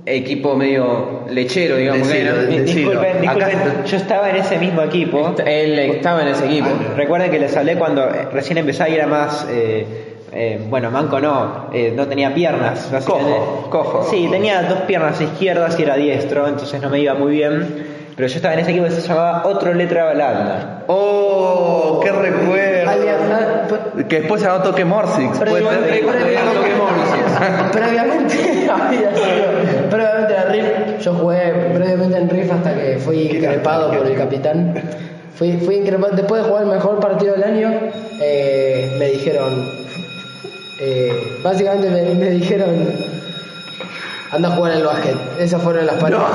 [0.07, 2.65] equipo medio lechero, digamos que Decilo, decilo.
[2.65, 5.35] Disculpen, disculpen, Acá- yo estaba en ese mismo equipo.
[5.45, 6.69] Él estaba en ese equipo.
[6.97, 9.47] Recuerden que les hablé cuando eh, recién empezaba y era más.
[9.51, 9.87] eh,
[10.33, 12.89] eh, bueno, manco no, eh, no tenía piernas.
[13.07, 14.07] Cojo, cojo.
[14.11, 17.97] Sí, tenía dos piernas izquierdas y era diestro, entonces no me iba muy bien.
[18.15, 20.85] Pero yo estaba en ese equipo que se llamaba Otro Letra Balanda.
[20.87, 22.01] ¡Oh!
[22.03, 22.91] ¡Qué recuerdo!
[22.91, 23.67] Había- ah,
[24.09, 25.39] Que después se llamó Toque Morsix.
[27.73, 33.91] Previamente había sido- previamente la RIF, yo jugué previamente en RIF hasta que fui increpado
[33.97, 34.75] por el capitán.
[35.35, 37.71] Fui, fui increpado, después de jugar el mejor partido del año,
[38.21, 39.87] eh, me dijeron,
[40.79, 42.69] Eh, básicamente me, me dijeron,
[44.31, 45.17] anda a jugar al básquet.
[45.41, 46.31] Esas fueron las palabras.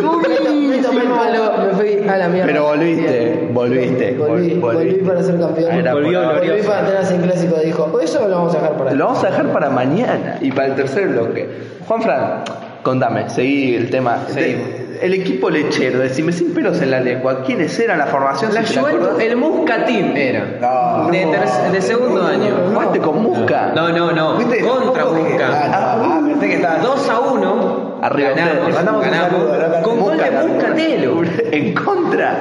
[0.00, 0.28] No, me
[0.80, 2.46] me fui a la mierda.
[2.46, 5.04] Pero volviste, volviste, Volví, vol- volví volviste.
[5.04, 5.72] para ser campeón.
[5.72, 6.32] Era Volvió ahora.
[6.34, 6.68] Volví glorioso.
[6.70, 7.56] para tener en clásico.
[7.64, 10.68] Dijo, eso lo vamos a dejar para Lo vamos a dejar para mañana y para
[10.68, 11.48] el tercer bloque.
[11.86, 12.44] Juan Fran,
[12.82, 14.24] contame, seguí el tema.
[14.28, 14.66] Seguimos.
[15.02, 18.54] El equipo lechero, decime sin pelos en la lengua, ¿quiénes eran la formación?
[18.54, 20.44] La si Juventus, el Muscatín era.
[20.60, 21.10] No.
[21.10, 22.54] de, ter- de segundo año.
[22.72, 23.72] ¿Jugaste con Musca?
[23.74, 24.34] No, no, no.
[24.36, 25.48] Contra ¿Cómo que- Musca.
[25.50, 27.98] Ah, ah, pensé que estaba 2 a 1.
[28.02, 29.04] Arriba ganamos, un ganamos.
[29.04, 29.82] saludo.
[29.82, 30.46] Con gol de Musca.
[30.48, 31.22] Muscatelo.
[31.52, 32.36] ¿En contra?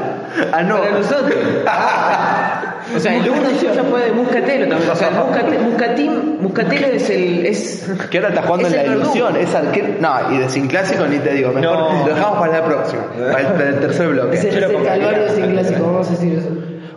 [0.54, 0.78] Ah, no.
[0.80, 1.36] Para nosotros.
[2.96, 3.42] O sea, el 1
[3.74, 4.90] ya fue de Muscatelo también.
[4.92, 7.46] O sea, el Muscate- Muscatín, Muscatelo es el.
[7.46, 9.88] Es, Que ahora está jugando Es en la el ilusión, es arquero.
[10.00, 12.00] No, y de sin clásico ni te digo, mejor No.
[12.08, 14.38] lo dejamos para la próxima, para el, para el tercer bloque.
[14.38, 16.50] Ese es el calvario sin clásico, vamos a decir eso.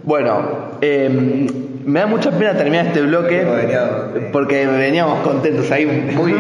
[0.03, 1.47] Bueno, eh,
[1.85, 3.47] me da mucha pena terminar este bloque
[4.33, 6.35] porque veníamos contentos ahí, muy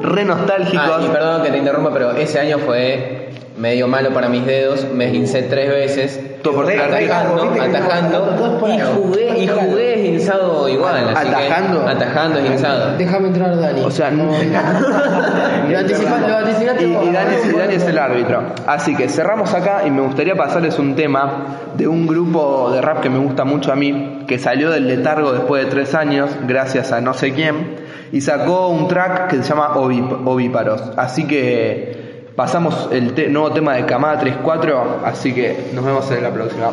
[0.00, 0.88] re nostálgicos.
[0.88, 3.21] Ah, y perdón que te interrumpa, pero ese año fue
[3.58, 4.86] medio malo para mis dedos.
[4.92, 6.20] Me esguincé tres veces.
[6.42, 8.68] Todo por Atajando, Atajando, atajando.
[8.68, 11.08] Y jugué, y jugué esguinzado igual.
[11.14, 11.86] Así que- ¿Atajando?
[11.88, 12.96] atajando, esguinzado.
[12.98, 13.80] Déjame entrar, Dani.
[13.82, 14.24] O sea, no-
[15.70, 18.42] lo anticipaste, lo anticipaste Y, y Dani, y Dani es el árbitro.
[18.66, 23.00] Así que cerramos acá y me gustaría pasarles un tema de un grupo de rap
[23.00, 26.90] que me gusta mucho a mí, que salió del letargo después de tres años, gracias
[26.92, 27.76] a no sé quién,
[28.10, 30.82] y sacó un track que se llama Ovíparos.
[30.96, 32.01] Así que
[32.36, 36.70] pasamos el nuevo tema de Camada 34, así que nos vemos en la próxima.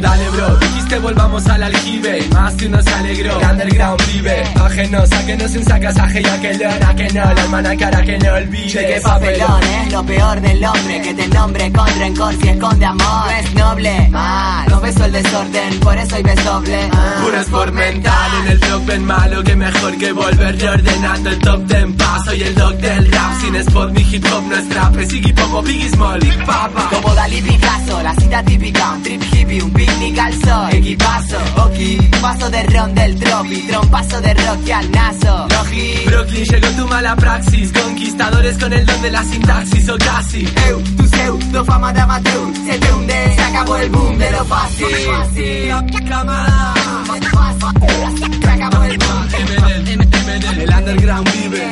[0.00, 4.42] Dale bro, dijiste volvamos al aljibe Más de uno se alegró, que underground vive.
[4.54, 8.18] Ajenos a que no un sacasaje y aquelón A que no, la hermana cara que
[8.18, 8.68] no olvide.
[8.68, 13.04] Cheque papelón es lo peor del hombre que te nombre con rencor si esconde amor.
[13.04, 14.08] No es noble.
[14.10, 14.68] Mal.
[14.68, 16.90] No beso el desorden por eso hoy ves doble.
[17.24, 20.56] Puro sport mental en el blog ven malo Que mejor que volver.
[20.56, 23.40] Reordenando el top ten pa Soy el dog del rap.
[23.40, 25.32] Sin spot ni hip hop no es trap Es Iggy
[25.64, 26.88] Biggie Small, Big Papa.
[26.90, 32.20] Como Dalí Picasso, la cita típica, un trip hippie, un picnic al sol, equipazo, ok,
[32.20, 37.16] paso de ron del tropi, trompazo de rock al naso, logi, Brooklyn llegó tu mala
[37.16, 40.46] praxis Conquistadores con el don de la sintaxis o casi.
[40.68, 44.44] Eu, tu pseudo fama de amateur, se te hunde, se acabó el boom de lo
[44.44, 44.86] fácil,
[46.08, 46.74] Camada
[48.42, 51.70] se acabó el boom, MD, el underground vive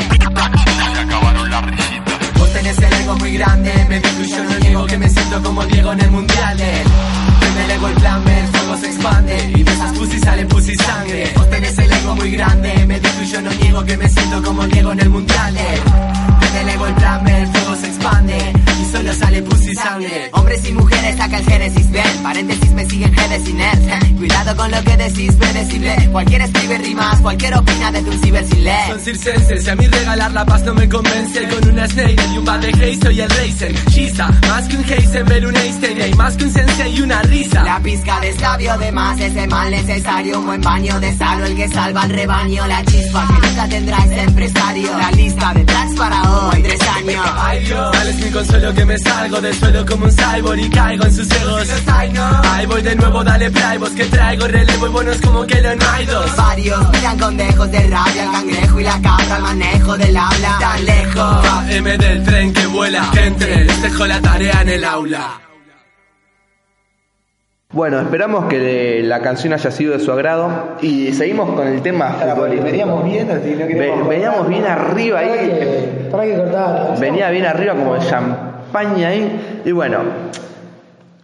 [2.38, 5.64] Vos tenés el ego muy grande, me digo yo no niego que me siento como
[5.66, 6.56] Diego en el mundial.
[6.56, 8.24] Me el plan,
[8.74, 11.32] fuego se expande y de esas pussy sale pussy sangre.
[11.36, 14.42] Vos tenés el ego muy grande, me digo y yo no niego que me siento
[14.42, 15.54] como Diego en el mundial.
[15.54, 20.30] Me el ego el plan, el fuego se expande y solo sale pussy sangre.
[20.32, 24.16] Hombres y mujeres saca el génesis, ven, paréntesis me siguen genes inert.
[24.16, 26.08] Cuidado con lo que decís, predecible.
[26.12, 28.88] Cualquiera escribe rimas, cualquier opina desde un ciber sin leer.
[28.88, 31.48] Son circenses y a mí regalar la paz no me convence.
[31.48, 34.84] Con una snake y un bad de Haze soy el Racer Chisa, más que un
[34.84, 37.62] Heisenberg, un Einstein Y más que un sensei y una risa.
[37.64, 40.40] La pizca de sabio de más es el mal necesario.
[40.40, 42.66] Un buen baño de salo el que salva al rebaño.
[42.66, 44.98] La chispa que nunca tendrá ese empresario.
[44.98, 47.24] La lista de tracks para hoy, tres años.
[47.36, 51.04] Ay Dios, es mi consuelo que me salgo del suelo como un cyborg y caigo
[51.04, 51.68] en sus egos.
[52.52, 55.74] Ahí voy de nuevo, dale play, vos que traigo relevo y buenos como que lo
[55.74, 56.36] no hay dos.
[56.36, 60.56] Varios miran con dejos de rabia El cangrejo y la cabra, el manejo del habla
[60.60, 61.46] Tan lejos.
[61.70, 65.40] M del tren que vuela, que entre, les dejo la tarea en el aula.
[67.72, 70.76] Bueno, esperamos que la canción haya sido de su agrado.
[70.80, 72.16] Y seguimos con el tema
[72.62, 77.00] veníamos bien, así no Ve- veníamos bien arriba Para ahí, que, para que cortar.
[77.00, 77.96] venía bien arriba como
[78.78, 79.98] ahí y bueno,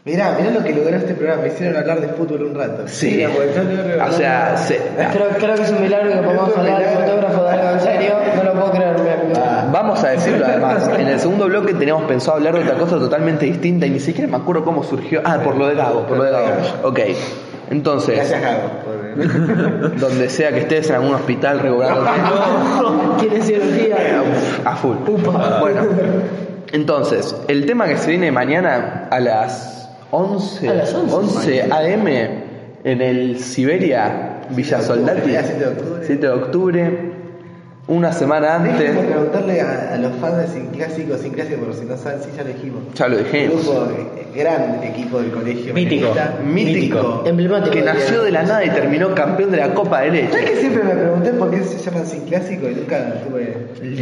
[0.02, 1.42] Mirá, mirá lo que logró este programa.
[1.42, 2.84] Me hicieron hablar de fútbol un rato.
[2.88, 3.16] Sí.
[3.16, 4.80] Mirá, yo o sea, se-
[5.12, 8.12] Creo, creo que es un milagro que podamos hablar de fotógrafo de algo en serio.
[8.36, 12.38] No lo puedo creer, me- Vamos a decirlo además, en el segundo bloque teníamos pensado
[12.38, 15.20] hablar de otra cosa totalmente distinta y ni siquiera me acuerdo cómo surgió.
[15.24, 16.46] Ah, por lo de Gago, por lo de Gago.
[16.84, 17.00] Ok,
[17.70, 18.68] entonces, Gracias, Gago.
[18.84, 21.98] por- donde sea que estés en algún hospital regular,
[23.20, 23.96] ¿Quiere cirugía?
[24.64, 24.96] a full.
[25.60, 25.82] Bueno,
[26.72, 31.14] entonces, el tema que se viene mañana a las 11, A las 11.
[31.14, 32.06] 11 AM
[32.84, 35.44] en el Siberia, Villa Soldati, Siberia,
[36.02, 37.09] 7 de octubre.
[37.90, 37.96] 7 de octubre.
[37.96, 38.78] una semana antes.
[38.78, 42.20] Déjenme preguntarle a, a los fans de Sin Clásico, Sin Clásico, por si no saben,
[42.22, 42.82] sí ya lo dijimos.
[42.94, 43.64] Ya lo dijimos.
[43.66, 45.74] Grupo, eh, gran equipo del colegio.
[45.74, 46.14] Mítico.
[46.44, 47.22] Mítico.
[47.26, 47.70] Emblemático.
[47.72, 50.32] Que nació de la nada y terminó campeón de la Copa de Leche.
[50.32, 53.56] ¿Sabes que siempre me pregunté por qué se llaman Sin Clásico y nunca tuve.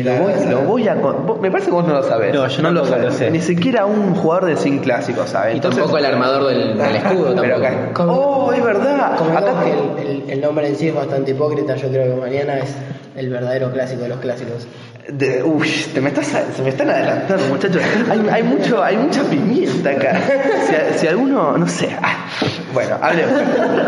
[0.05, 2.35] Lo voy, lo voy a vos- Me parece que vos no lo sabés.
[2.35, 3.05] No, yo lo tampoco sabés.
[3.05, 3.31] lo sé.
[3.31, 5.53] Ni siquiera un jugador de Sin Clásico sabe.
[5.53, 7.67] Y Entonces- tampoco el armador del, del escudo Pero tampoco.
[8.03, 8.13] acá.
[8.13, 9.15] Oh, es verdad.
[9.37, 12.59] Acá que el, el- el nombre en sí es bastante hipócrita, yo creo que Mariana
[12.59, 12.75] es
[13.17, 14.67] el verdadero clásico de los clásicos.
[15.09, 17.81] De- uy, te me estás, se me están adelantando, muchachos.
[18.11, 20.21] Hay, hay mucho, hay mucha pimienta acá.
[20.67, 21.89] Si, si alguno, no sé.
[22.03, 22.27] ah,
[22.75, 23.33] bueno, hablemos.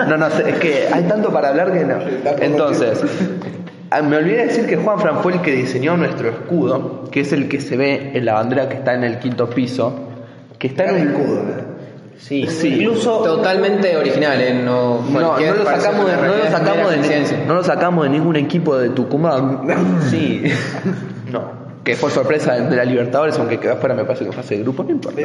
[0.08, 1.96] No, no sé, es que hay tanto para hablar que no.
[2.40, 3.02] Entonces,
[3.90, 7.20] ah, me olvidé de decir que Juan Fran fue el que diseñó nuestro escudo, que
[7.20, 9.92] es el que se ve en la bandera que está en el quinto piso,
[10.58, 11.69] que está en un escudo, ¿eh?
[12.20, 12.74] Sí, Sí.
[12.82, 14.54] incluso Totalmente original, ¿eh?
[14.54, 17.44] No, No, no lo sacamos de, no lo sacamos de, de ciencia.
[17.46, 19.62] no lo sacamos de ningún equipo de Tucumán.
[20.10, 20.44] sí.
[21.32, 21.44] No,
[21.84, 24.82] que fue sorpresa de la Libertadores, aunque quedó fuera me parece que fase de grupo,
[24.82, 25.20] no importa.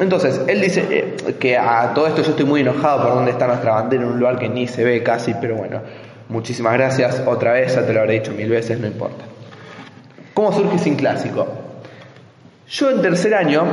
[0.00, 3.46] Entonces, él dice eh, que a todo esto yo estoy muy enojado por dónde está
[3.48, 5.80] nuestra bandera en un lugar que ni se ve casi, pero bueno,
[6.28, 7.20] muchísimas gracias.
[7.26, 9.24] Otra vez, ya te lo habré dicho mil veces, no importa.
[10.34, 11.48] ¿Cómo surge Sin Clásico?
[12.68, 13.64] Yo en tercer año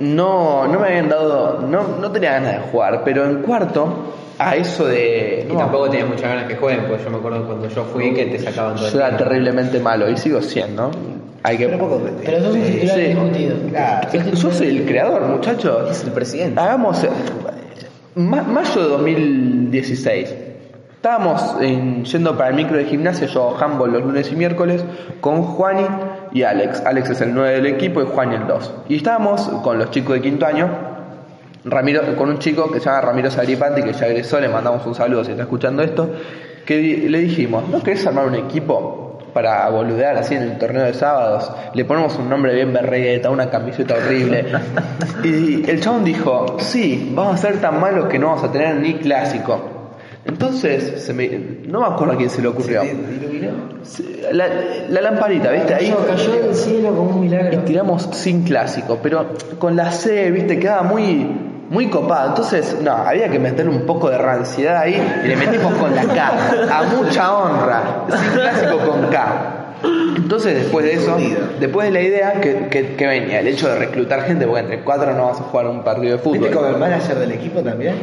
[0.00, 4.56] no, no me habían dado, no, no tenía ganas de jugar, pero en cuarto, a
[4.56, 5.46] eso de...
[5.48, 8.14] Y no, tampoco tenías muchas ganas que jueguen, pues yo me acuerdo cuando yo fui
[8.14, 9.24] que te sacaban todo el yo era tiempo.
[9.24, 10.90] terriblemente malo y sigo siendo.
[11.42, 11.66] Hay que...
[11.66, 13.02] Pero poco Pero sos un sí, titular sí.
[13.02, 13.56] discutido.
[13.68, 14.08] Claro.
[14.34, 15.90] Yo soy el creador, muchachos.
[15.90, 16.60] Es el presidente.
[16.60, 17.10] Hagamos eh,
[18.14, 20.34] ma- mayo de 2016.
[20.96, 24.84] Estábamos en- yendo para el micro de gimnasia, yo handball los lunes y miércoles,
[25.20, 25.84] con Juani
[26.32, 26.82] y Alex.
[26.84, 28.74] Alex es el 9 del equipo y Juani el 2.
[28.88, 30.68] Y estábamos con los chicos de quinto año,
[31.64, 34.94] Ramiro, con un chico que se llama Ramiro Sagripati, que ya egresó, le mandamos un
[34.94, 36.10] saludo si está escuchando esto,
[36.64, 40.94] que le dijimos, ¿no querés armar un equipo para boludear así en el torneo de
[40.94, 41.50] sábados?
[41.74, 44.46] Le ponemos un nombre bien berregueta, una camiseta horrible.
[45.24, 48.76] Y el chabón dijo, sí, vamos a ser tan malos que no vamos a tener
[48.76, 49.77] ni clásico.
[50.24, 51.28] Entonces, se me,
[51.66, 52.82] no me acuerdo a quién se le ocurrió.
[54.32, 54.46] La,
[54.88, 55.74] la lamparita, ¿viste?
[55.74, 57.60] Ahí Cayó, cayó del cielo como un y milagro.
[57.60, 59.26] tiramos sin clásico, pero
[59.58, 61.26] con la C, viste, quedaba muy,
[61.70, 62.30] muy copado.
[62.30, 66.04] Entonces, no, había que meterle un poco de ranciedad ahí y le metimos con la
[66.04, 66.32] K,
[66.78, 69.54] a mucha honra, sin clásico con K.
[70.16, 71.16] Entonces, después de eso,
[71.60, 74.80] después de la idea que, que, que venía, el hecho de reclutar gente, porque entre
[74.80, 76.74] cuatro no vas a jugar un partido de ¿Viste como fútbol.
[76.74, 77.94] el manager del equipo también?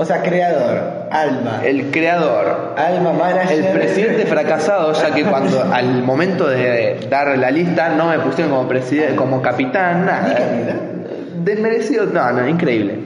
[0.00, 0.80] O sea, creador,
[1.10, 1.60] alma.
[1.64, 3.58] El creador, Alma, manager.
[3.58, 8.54] el presidente fracasado, ya que cuando al momento de dar la lista no me pusieron
[8.54, 10.36] como presidente, como capitán, nada.
[11.42, 12.98] Desmerecido, no, no, increíble.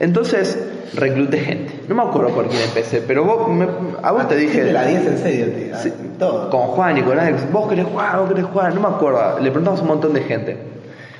[0.00, 0.58] Entonces
[0.94, 1.80] recluté gente.
[1.88, 3.68] No me acuerdo por quién empecé, pero vos, me-
[4.02, 4.64] a vos te dije.
[4.64, 5.76] De la 10 en serio, tío.
[5.76, 6.50] Sí, Todo.
[6.50, 9.34] Con Juan y con Alex, vos querés jugar, vos querés jugar, no me acuerdo.
[9.38, 10.56] Le preguntamos a un montón de gente.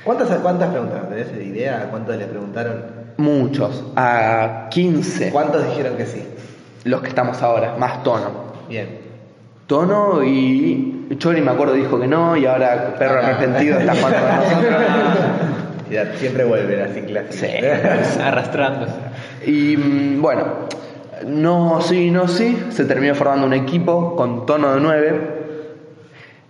[0.03, 1.09] ¿Cuántas, cuántas preguntaron?
[1.09, 3.04] ¿Tenés idea cuántos le preguntaron?
[3.17, 6.23] Muchos, a 15, ¿Cuántos dijeron que sí?
[6.83, 8.55] los que estamos ahora, más tono.
[8.69, 8.99] Bien.
[9.67, 13.19] Tono y Chori me acuerdo dijo que no y ahora Perro.
[13.19, 14.81] Arrepentido está jugando con nosotros.
[15.89, 17.45] Ya, siempre vuelven así clásico.
[17.45, 18.19] Sí.
[18.19, 18.95] arrastrándose.
[19.45, 20.45] Y mm, bueno,
[21.27, 25.21] no, sí, no, sí, se terminó formando un equipo con tono de 9.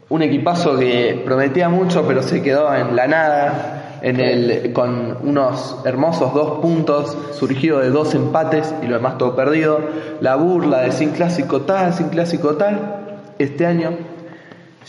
[0.07, 3.84] Un equipazo que prometía mucho pero se quedó en la nada.
[4.05, 9.35] En el, con unos hermosos dos puntos surgido de dos empates y lo demás todo
[9.35, 9.79] perdido.
[10.21, 13.23] La burla de sin clásico tal, sin clásico tal.
[13.39, 13.97] Este año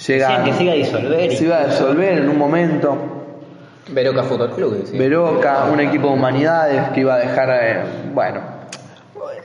[0.07, 0.45] llega.
[0.45, 2.97] Sí, que siga a disolver Se iba a disolver en un momento.
[3.89, 4.83] Veroca Fútbol Club.
[4.85, 4.99] sí.
[4.99, 8.41] Veroca, un equipo de humanidades que iba a dejar, eh, bueno,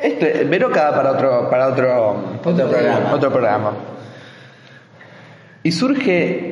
[0.02, 3.14] este, Veroca da para otro, para otro, Otro programa.
[3.14, 3.72] otro programa.
[5.64, 6.51] Y surge,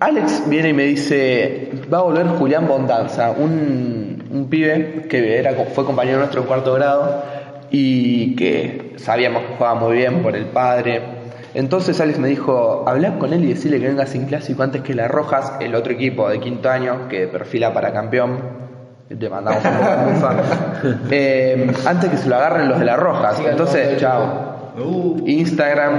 [0.00, 5.52] Alex viene y me dice, va a volver Julián Bondanza, un, un pibe que era,
[5.74, 7.22] fue compañero nuestro en cuarto grado
[7.70, 11.02] y que sabíamos que jugaba muy bien por el padre.
[11.52, 14.94] Entonces Alex me dijo, habla con él y decirle que venga sin clásico antes que
[14.94, 18.38] la Rojas, el otro equipo de quinto año que perfila para campeón.
[19.08, 20.98] Le mandamos un poco de.
[21.10, 23.38] Eh, antes que se lo agarren los de la Rojas.
[23.44, 24.72] Entonces, chao.
[25.26, 25.92] Instagram,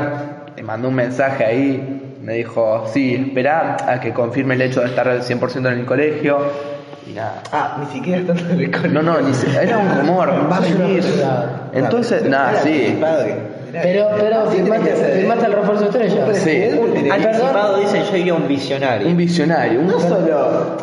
[0.55, 4.88] le mandó un mensaje ahí, me dijo, sí, espera a que confirme el hecho de
[4.88, 6.39] estar al 100% en el colegio.
[7.09, 7.41] Y nada.
[7.51, 8.89] ah, ni siquiera están en el colegio.
[8.91, 11.03] No, no, ni se- era un rumor, va a venir.
[11.74, 12.97] Entonces, nada, sí.
[12.99, 16.34] Que- Pero, pero ¿qué tenés que firmaste, firmaste el refuerzo estrella.
[16.34, 16.63] Sí,
[17.09, 19.07] Anticipado dicen yo iría un visionario.
[19.07, 20.78] un visionario, un No solo.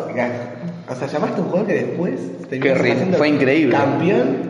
[0.91, 2.19] O sea, llamaste a un jugador que después.
[2.49, 3.75] siendo fue increíble.
[3.75, 4.49] Campeón.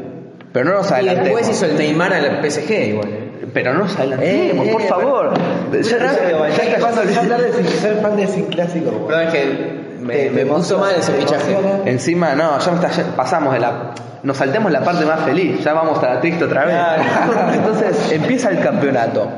[0.54, 1.40] pero no nos Y adelantemos.
[1.42, 3.10] después hizo el Neymar al PSG igual.
[3.42, 3.48] ¿Eh?
[3.54, 5.34] Pero no nos adelantemos, Eh, por eh, favor.
[5.72, 9.08] Ya, Ya- rápido, ya- de hablar de sin- ser fan de sin clásico.
[9.08, 11.56] Perdón, es que me, Te- me te puso mal ese fichaje.
[11.86, 13.92] Encima, no, ya, me está- ya pasamos de la.
[14.24, 16.76] Nos saltemos la parte más feliz, ya vamos a la triste otra vez.
[17.56, 19.30] Entonces empieza el campeonato.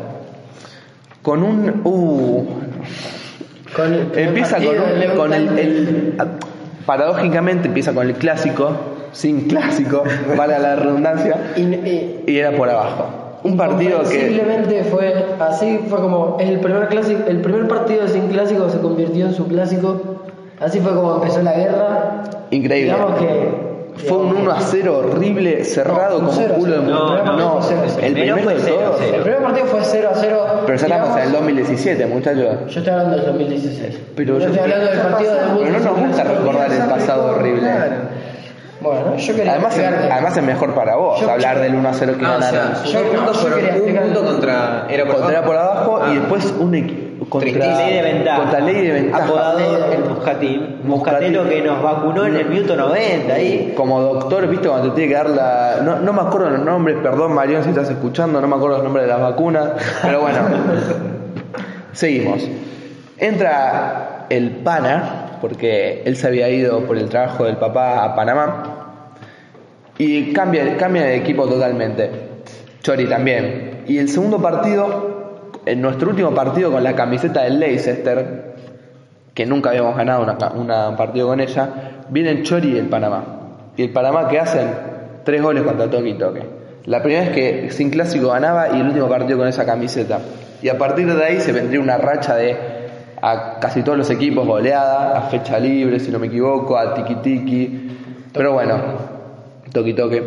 [1.22, 1.82] Con un.
[1.84, 2.46] Uh,
[3.76, 6.16] Con el primer empieza con, un- con el, el-
[6.86, 8.72] Paradójicamente empieza con el clásico,
[9.12, 10.04] sin clásico,
[10.36, 13.21] para la redundancia, Y, y- y era por abajo.
[13.44, 14.06] Un partido que.
[14.28, 19.26] Simplemente fue así, fue como el primer clásico, el primer partido sin clásico se convirtió
[19.26, 20.00] en su clásico.
[20.60, 22.22] Así fue como empezó la guerra.
[22.52, 22.94] Increíble.
[22.94, 23.72] Digamos que
[24.08, 26.96] Fue un 1 a 0 horrible, cerrado No, como cero culo de cero.
[26.96, 27.60] no,
[28.00, 29.02] El primer no, fue el de todos.
[29.02, 30.38] el primer partido fue 0 a 0.
[30.66, 32.46] Pero ya estamos en el digamos, 2017, muchachos.
[32.70, 34.00] Yo estoy hablando del 2016.
[34.16, 37.36] Pero yo yo- estoy hablando del partido de Pero no nos gusta recordar el pasado
[37.36, 37.70] horrible.
[38.82, 41.94] Bueno, yo quería Además, es, además es mejor para vos Yo- hablar del 1 a
[41.94, 42.76] 0 que Ah, o ganaron.
[42.76, 43.00] sea, Yo-
[43.56, 44.86] quería un punto contra.
[44.90, 45.46] Era por contra abajo.
[45.48, 46.20] por abajo y Ah.
[46.20, 48.38] después un equi- contra Ley de ventaja.
[48.40, 49.24] contra ley de ventaja.
[49.24, 49.60] Apodado
[49.94, 50.80] el Muscatín.
[50.84, 53.74] Muscatelo que nos vacunó en el minuto 90 ahí.
[53.78, 55.76] Como doctor, viste, cuando te tiene que dar la.
[55.84, 58.84] No, no me acuerdo los nombres, perdón Marión si estás escuchando, no me acuerdo los
[58.84, 59.70] nombres de las vacunas,
[60.02, 60.40] pero bueno.
[61.94, 62.42] Seguimos.
[63.18, 68.71] Entra el pana, porque él se había ido por el trabajo del papá a Panamá,
[70.02, 72.10] y cambia, cambia de equipo totalmente.
[72.82, 73.84] Chori también.
[73.88, 78.56] Y el segundo partido, en nuestro último partido con la camiseta del Leicester,
[79.36, 80.26] que nunca habíamos ganado
[80.56, 81.70] un partido con ella,
[82.10, 83.24] vienen Chori y el Panamá.
[83.78, 84.70] Y el Panamá que hacen
[85.24, 86.42] tres goles contra Toki Toque.
[86.86, 90.20] La primera vez que sin clásico ganaba y el último partido con esa camiseta.
[90.64, 92.58] Y a partir de ahí se vendría una racha de
[93.22, 97.16] a casi todos los equipos goleada, a fecha libre, si no me equivoco, a tiki
[97.18, 97.98] tiki.
[98.34, 99.01] Pero bueno,
[99.72, 100.24] toki toque.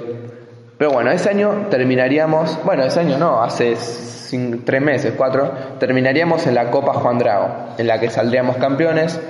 [0.78, 6.46] Pero bueno, ese año terminaríamos, bueno, ese año no, hace cin- tres meses, cuatro, terminaríamos
[6.46, 9.20] en la Copa Juan Drago, en la que saldríamos campeones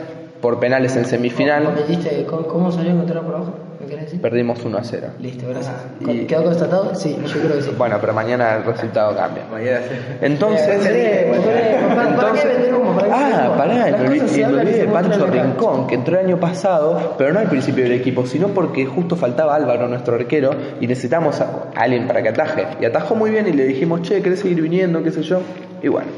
[0.40, 1.74] por penales en semifinal.
[1.74, 3.52] ¿Metiste cómo, cómo salió a encontrar por abajo?
[3.80, 4.20] ¿Me querés decir?
[4.20, 5.06] Perdimos 1 a 0.
[5.20, 5.74] Listo, gracias.
[6.00, 6.94] Y- ¿Quedó constatado?
[6.94, 7.70] Sí, yo creo que sí.
[7.76, 9.44] Bueno, pero mañana el resultado cambia.
[9.50, 9.94] Mañana sí.
[10.20, 12.94] Entonces, Eh, ¿para qué- para- para qué vender humo?
[12.94, 15.26] ¿Para qué vender ah, pará, me olvidé, de Pancho.
[15.26, 19.16] Rincón, que entró el año pasado, pero no al principio del equipo, sino porque justo
[19.16, 22.66] faltaba Álvaro, nuestro arquero, y necesitamos a alguien para que ataje.
[22.80, 25.02] Y atajó muy bien y le dijimos, che, ¿querés seguir viniendo?
[25.02, 25.40] ¿Qué sé yo?
[25.82, 26.08] Y bueno,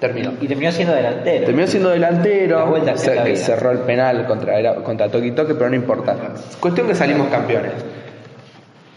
[0.00, 0.32] terminó.
[0.40, 1.46] Y terminó siendo delantero.
[1.46, 6.16] Terminó siendo delantero, se- cerró el penal contra, era- contra Toki Toque, pero no importa.
[6.60, 7.72] Cuestión que salimos campeones.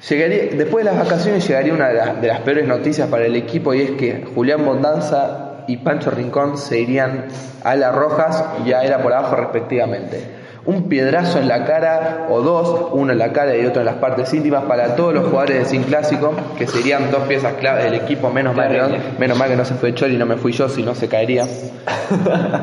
[0.09, 3.35] Llegaría, después de las vacaciones llegaría una de las, de las peores noticias para el
[3.35, 7.25] equipo y es que Julián Bondanza y Pancho Rincón se irían
[7.63, 10.40] a las rojas y a era por abajo respectivamente.
[10.63, 13.95] Un piedrazo en la cara o dos, uno en la cara y otro en las
[13.95, 17.95] partes íntimas para todos los jugadores de Sin Clásico, que serían dos piezas clave del
[17.95, 18.87] equipo, menos mal, que no,
[19.17, 21.07] menos mal que no se fue Chori y no me fui yo, si no se
[21.07, 21.47] caería.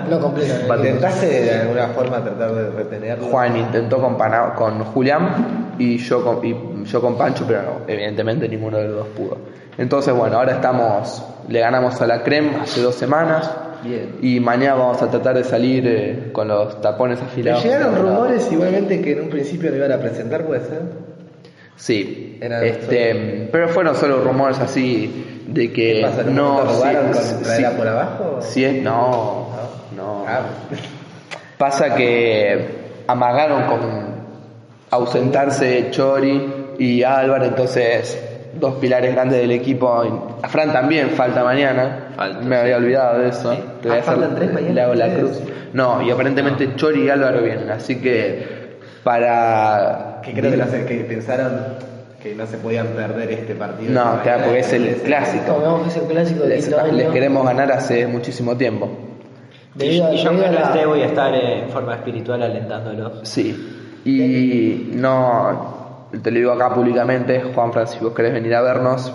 [0.08, 0.76] No completa.
[0.76, 3.26] ¿Intentaste de alguna forma tratar de retenerlo?
[3.26, 7.70] Juan intentó con, Pana- con Julián y yo con, y yo con Pancho, pero no,
[7.88, 9.38] evidentemente ninguno de los dos pudo.
[9.76, 13.50] Entonces, bueno, ahora estamos, le ganamos a la Crem hace dos semanas
[13.82, 14.16] Bien.
[14.22, 17.62] y mañana vamos a tratar de salir eh, con los tapones afilados.
[17.64, 20.82] llegaron rumores igualmente que en un principio lo iban a presentar, ¿puede ser?
[21.76, 26.22] Sí, Eran este, pero fueron solo rumores así de que ¿Qué pasa?
[26.24, 28.38] ¿No robaron si- con si- traerla por abajo?
[28.42, 29.48] si es no,
[29.96, 30.24] no.
[30.26, 30.40] Ah.
[31.56, 32.66] Pasa que
[33.06, 33.80] amagaron con
[34.90, 38.18] ausentarse Chori y Álvaro, entonces
[38.58, 40.38] dos pilares grandes del equipo.
[40.42, 42.08] A Fran también falta mañana.
[42.16, 43.54] Falta, Me había olvidado de eso.
[43.82, 45.18] Te voy a Ah, faltan tres mañana, le hago la tres.
[45.20, 45.38] cruz.
[45.72, 50.50] No, y aparentemente Chori y Álvaro vienen, así que para Que creo
[50.86, 51.52] que, pensaron
[52.22, 53.92] que no se podían perder este partido.
[53.92, 55.44] No, claro, porque es el clásico.
[55.46, 58.88] Como vemos que es el clásico del Les, les queremos ganar hace muchísimo tiempo.
[59.74, 63.20] Debido a- y yo a no la- voy a estar en forma espiritual alentándolos.
[63.28, 63.74] Sí.
[64.04, 65.77] Y no,
[66.10, 69.12] te lo digo acá públicamente, Juan Francisco, vos querés venir a vernos,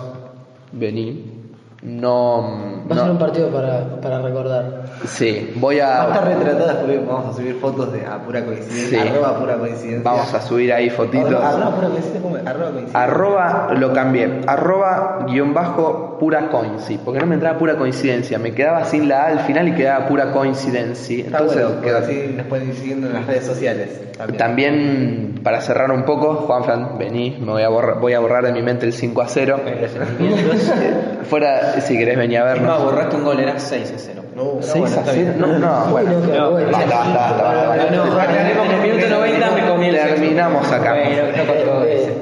[0.72, 1.42] vení.
[1.82, 4.84] No, Va a ser un partido para, para recordar.
[5.06, 9.04] Sí, voy Va a estar retratada porque vamos a subir fotos de a pura coincidencia.
[9.04, 9.10] Sí.
[9.10, 10.12] Arroba pura coincidencia.
[10.12, 11.34] Vamos a subir ahí fotitos.
[11.34, 12.50] Arroba, arroba pura coincidencia.
[12.50, 13.04] Arroba coincidencia.
[13.04, 18.54] Arroba, lo cambié, arroba guion bajo pura coinci, porque no me entraba pura coincidencia, me
[18.54, 21.26] quedaba sin la A al final y quedaba pura coincidencia.
[21.26, 24.00] Entonces bueno, quedó así ir siguiendo en las redes sociales.
[24.18, 24.38] También.
[24.38, 28.52] También, para cerrar un poco, Juanfran, vení, me voy a borrar, voy a borrar de
[28.54, 29.60] mi mente el 5 a 0.
[31.30, 32.84] Fuera, si querés venir a No, vernos.
[32.84, 34.24] borraste un gol, era 6 a 0.
[34.36, 36.12] No, 6 a 0, no, no, bueno.
[36.20, 36.52] no, No.
[36.52, 37.92] Basta, basta, basta, basta, basta.
[37.92, 40.96] No, no, aclaremos que en minuto 90 me comí el Terminamos acá.
[40.96, 42.14] No ese.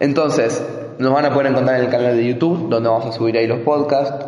[0.00, 0.62] Entonces,
[0.98, 3.46] Nos van a poder encontrar en el canal de YouTube, donde vamos a subir ahí
[3.46, 4.26] los podcasts.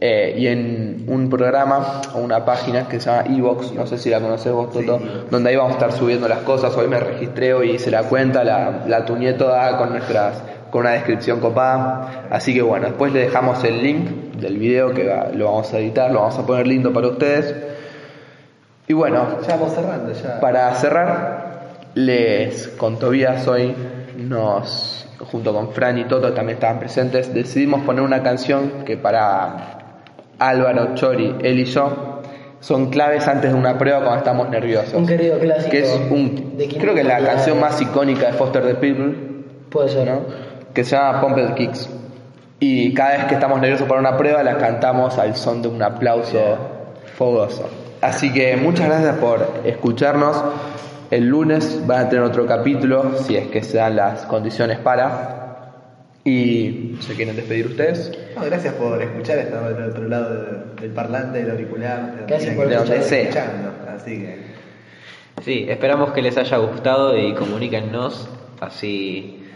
[0.00, 4.10] eh, y en un programa o una página que se llama Evox, no sé si
[4.10, 6.76] la conoces vos, Toto, donde ahí vamos a estar subiendo las cosas.
[6.76, 10.40] Hoy me registré y hice la cuenta, la, la tuneé toda con nuestras
[10.70, 12.28] con una descripción copada.
[12.30, 15.78] Así que bueno, después le dejamos el link del video que va- lo vamos a
[15.80, 17.56] editar, lo vamos a poner lindo para ustedes.
[18.86, 20.38] Y bueno, Ya vamos cerrando, ya.
[20.38, 23.74] para cerrar, les con Tobías hoy
[24.18, 29.78] nos, junto con Fran y Toto también estaban presentes, decidimos poner una canción que para
[30.38, 32.20] Álvaro, Chori, él y yo
[32.60, 34.94] son claves antes de una prueba cuando estamos nerviosos.
[34.94, 35.70] Un querido clásico.
[35.70, 39.14] Que es un, creo que es la canción más icónica de Foster the People,
[39.70, 40.22] Puede ser, ¿no?
[40.74, 41.88] que se llama Pumped Kicks.
[42.60, 45.80] Y cada vez que estamos nerviosos para una prueba la cantamos al son de un
[45.80, 46.38] aplauso
[47.16, 47.68] fogoso.
[48.00, 50.42] Así que muchas gracias por escucharnos.
[51.10, 55.34] El lunes van a tener otro capítulo, si es que se dan las condiciones para.
[56.24, 58.12] Y se quieren despedir ustedes.
[58.36, 62.54] No, gracias por escuchar, estamos del otro lado del, del parlante, del auricular, de Gracias
[62.54, 63.14] donde por escuchar.
[63.18, 63.70] escuchando.
[63.96, 64.48] Así que,
[65.42, 68.28] Sí, esperamos que les haya gustado y comuníquennos
[68.60, 69.46] así.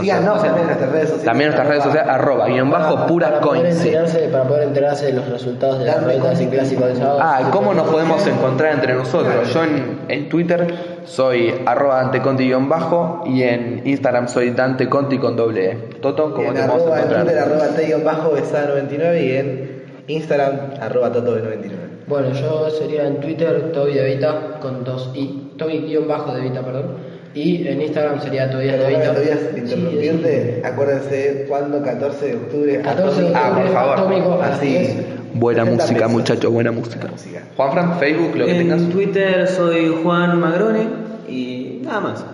[0.00, 1.24] síganos también en nuestras redes sociales.
[1.24, 3.72] También nuestras redes sociales, arroba, guion bajo, pura para poder, coin.
[3.74, 3.86] sí.
[3.88, 7.20] enterarse, para poder enterarse de los resultados de las ruedas y clásicos de sábado.
[7.22, 9.54] Ah, ¿cómo nos podemos encontrar entre nosotros?
[9.54, 15.74] Yo en, en Twitter soy arroba danteconti-bajo y en Instagram soy danteconti con doble E.
[16.00, 21.12] Toto, Y ¿cómo en te arroba, en Twitter, arroba t-bajo besa99 y en Instagram, arroba
[21.12, 21.70] toto99.
[22.06, 26.40] Bueno, yo sería en Twitter Toby de Vita con dos i, Toby guion bajo de
[26.42, 27.18] Vita, perdón.
[27.34, 29.14] Y en Instagram sería Tobias de Perdóname, Vita.
[29.14, 29.38] Tobias,
[29.68, 32.80] Sí, acuérdense cuándo 14 de octubre.
[32.80, 33.98] 14 de Ah, por octubre, favor.
[33.98, 34.96] atómico, a Así.
[35.32, 35.40] 10.
[35.40, 37.08] Buena 70 música, muchachos, buena música.
[37.56, 38.80] Juanfran, Facebook, lo que tengas.
[38.80, 40.88] En Twitter soy Juan Magrone
[41.28, 42.24] y nada más.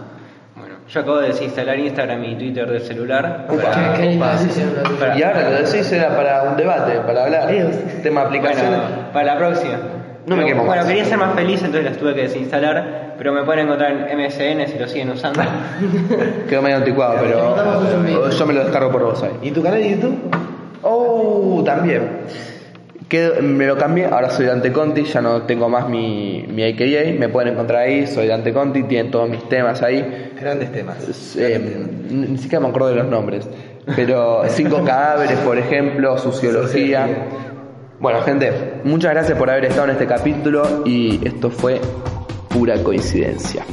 [0.57, 3.47] Bueno, yo acabo de desinstalar Instagram y Twitter del celular.
[3.51, 3.62] Upa.
[3.62, 7.51] para- Qué para- Y ahora lo decís era para un debate, para hablar.
[8.03, 8.70] Tema aplicaciones.
[8.70, 9.78] Bueno, para la próxima.
[10.26, 10.88] No me quemo Bueno, más.
[10.88, 13.12] quería ser más feliz, entonces las tuve que desinstalar.
[13.18, 15.40] Pero me pueden encontrar en MSN si lo siguen usando.
[16.49, 19.32] Quedó medio anticuado, pero yo me lo descargo por vos ahí.
[19.42, 20.18] ¿Y tu canal de YouTube?
[20.82, 22.09] Oh, también.
[23.09, 27.18] Quedo- me lo cambié, ahora soy Dante Conti, ya no tengo más mi, mi AKA,
[27.18, 30.32] me pueden encontrar ahí, soy Dante Conti, tienen todos mis temas ahí.
[30.40, 31.36] Grandes temas.
[31.36, 31.61] Eh,
[32.11, 33.46] ni siquiera me acuerdo de los nombres,
[33.94, 37.07] pero cinco cadáveres, por ejemplo, sociología.
[38.00, 38.52] Bueno, gente,
[38.84, 41.80] muchas gracias por haber estado en este capítulo y esto fue
[42.48, 43.64] pura coincidencia.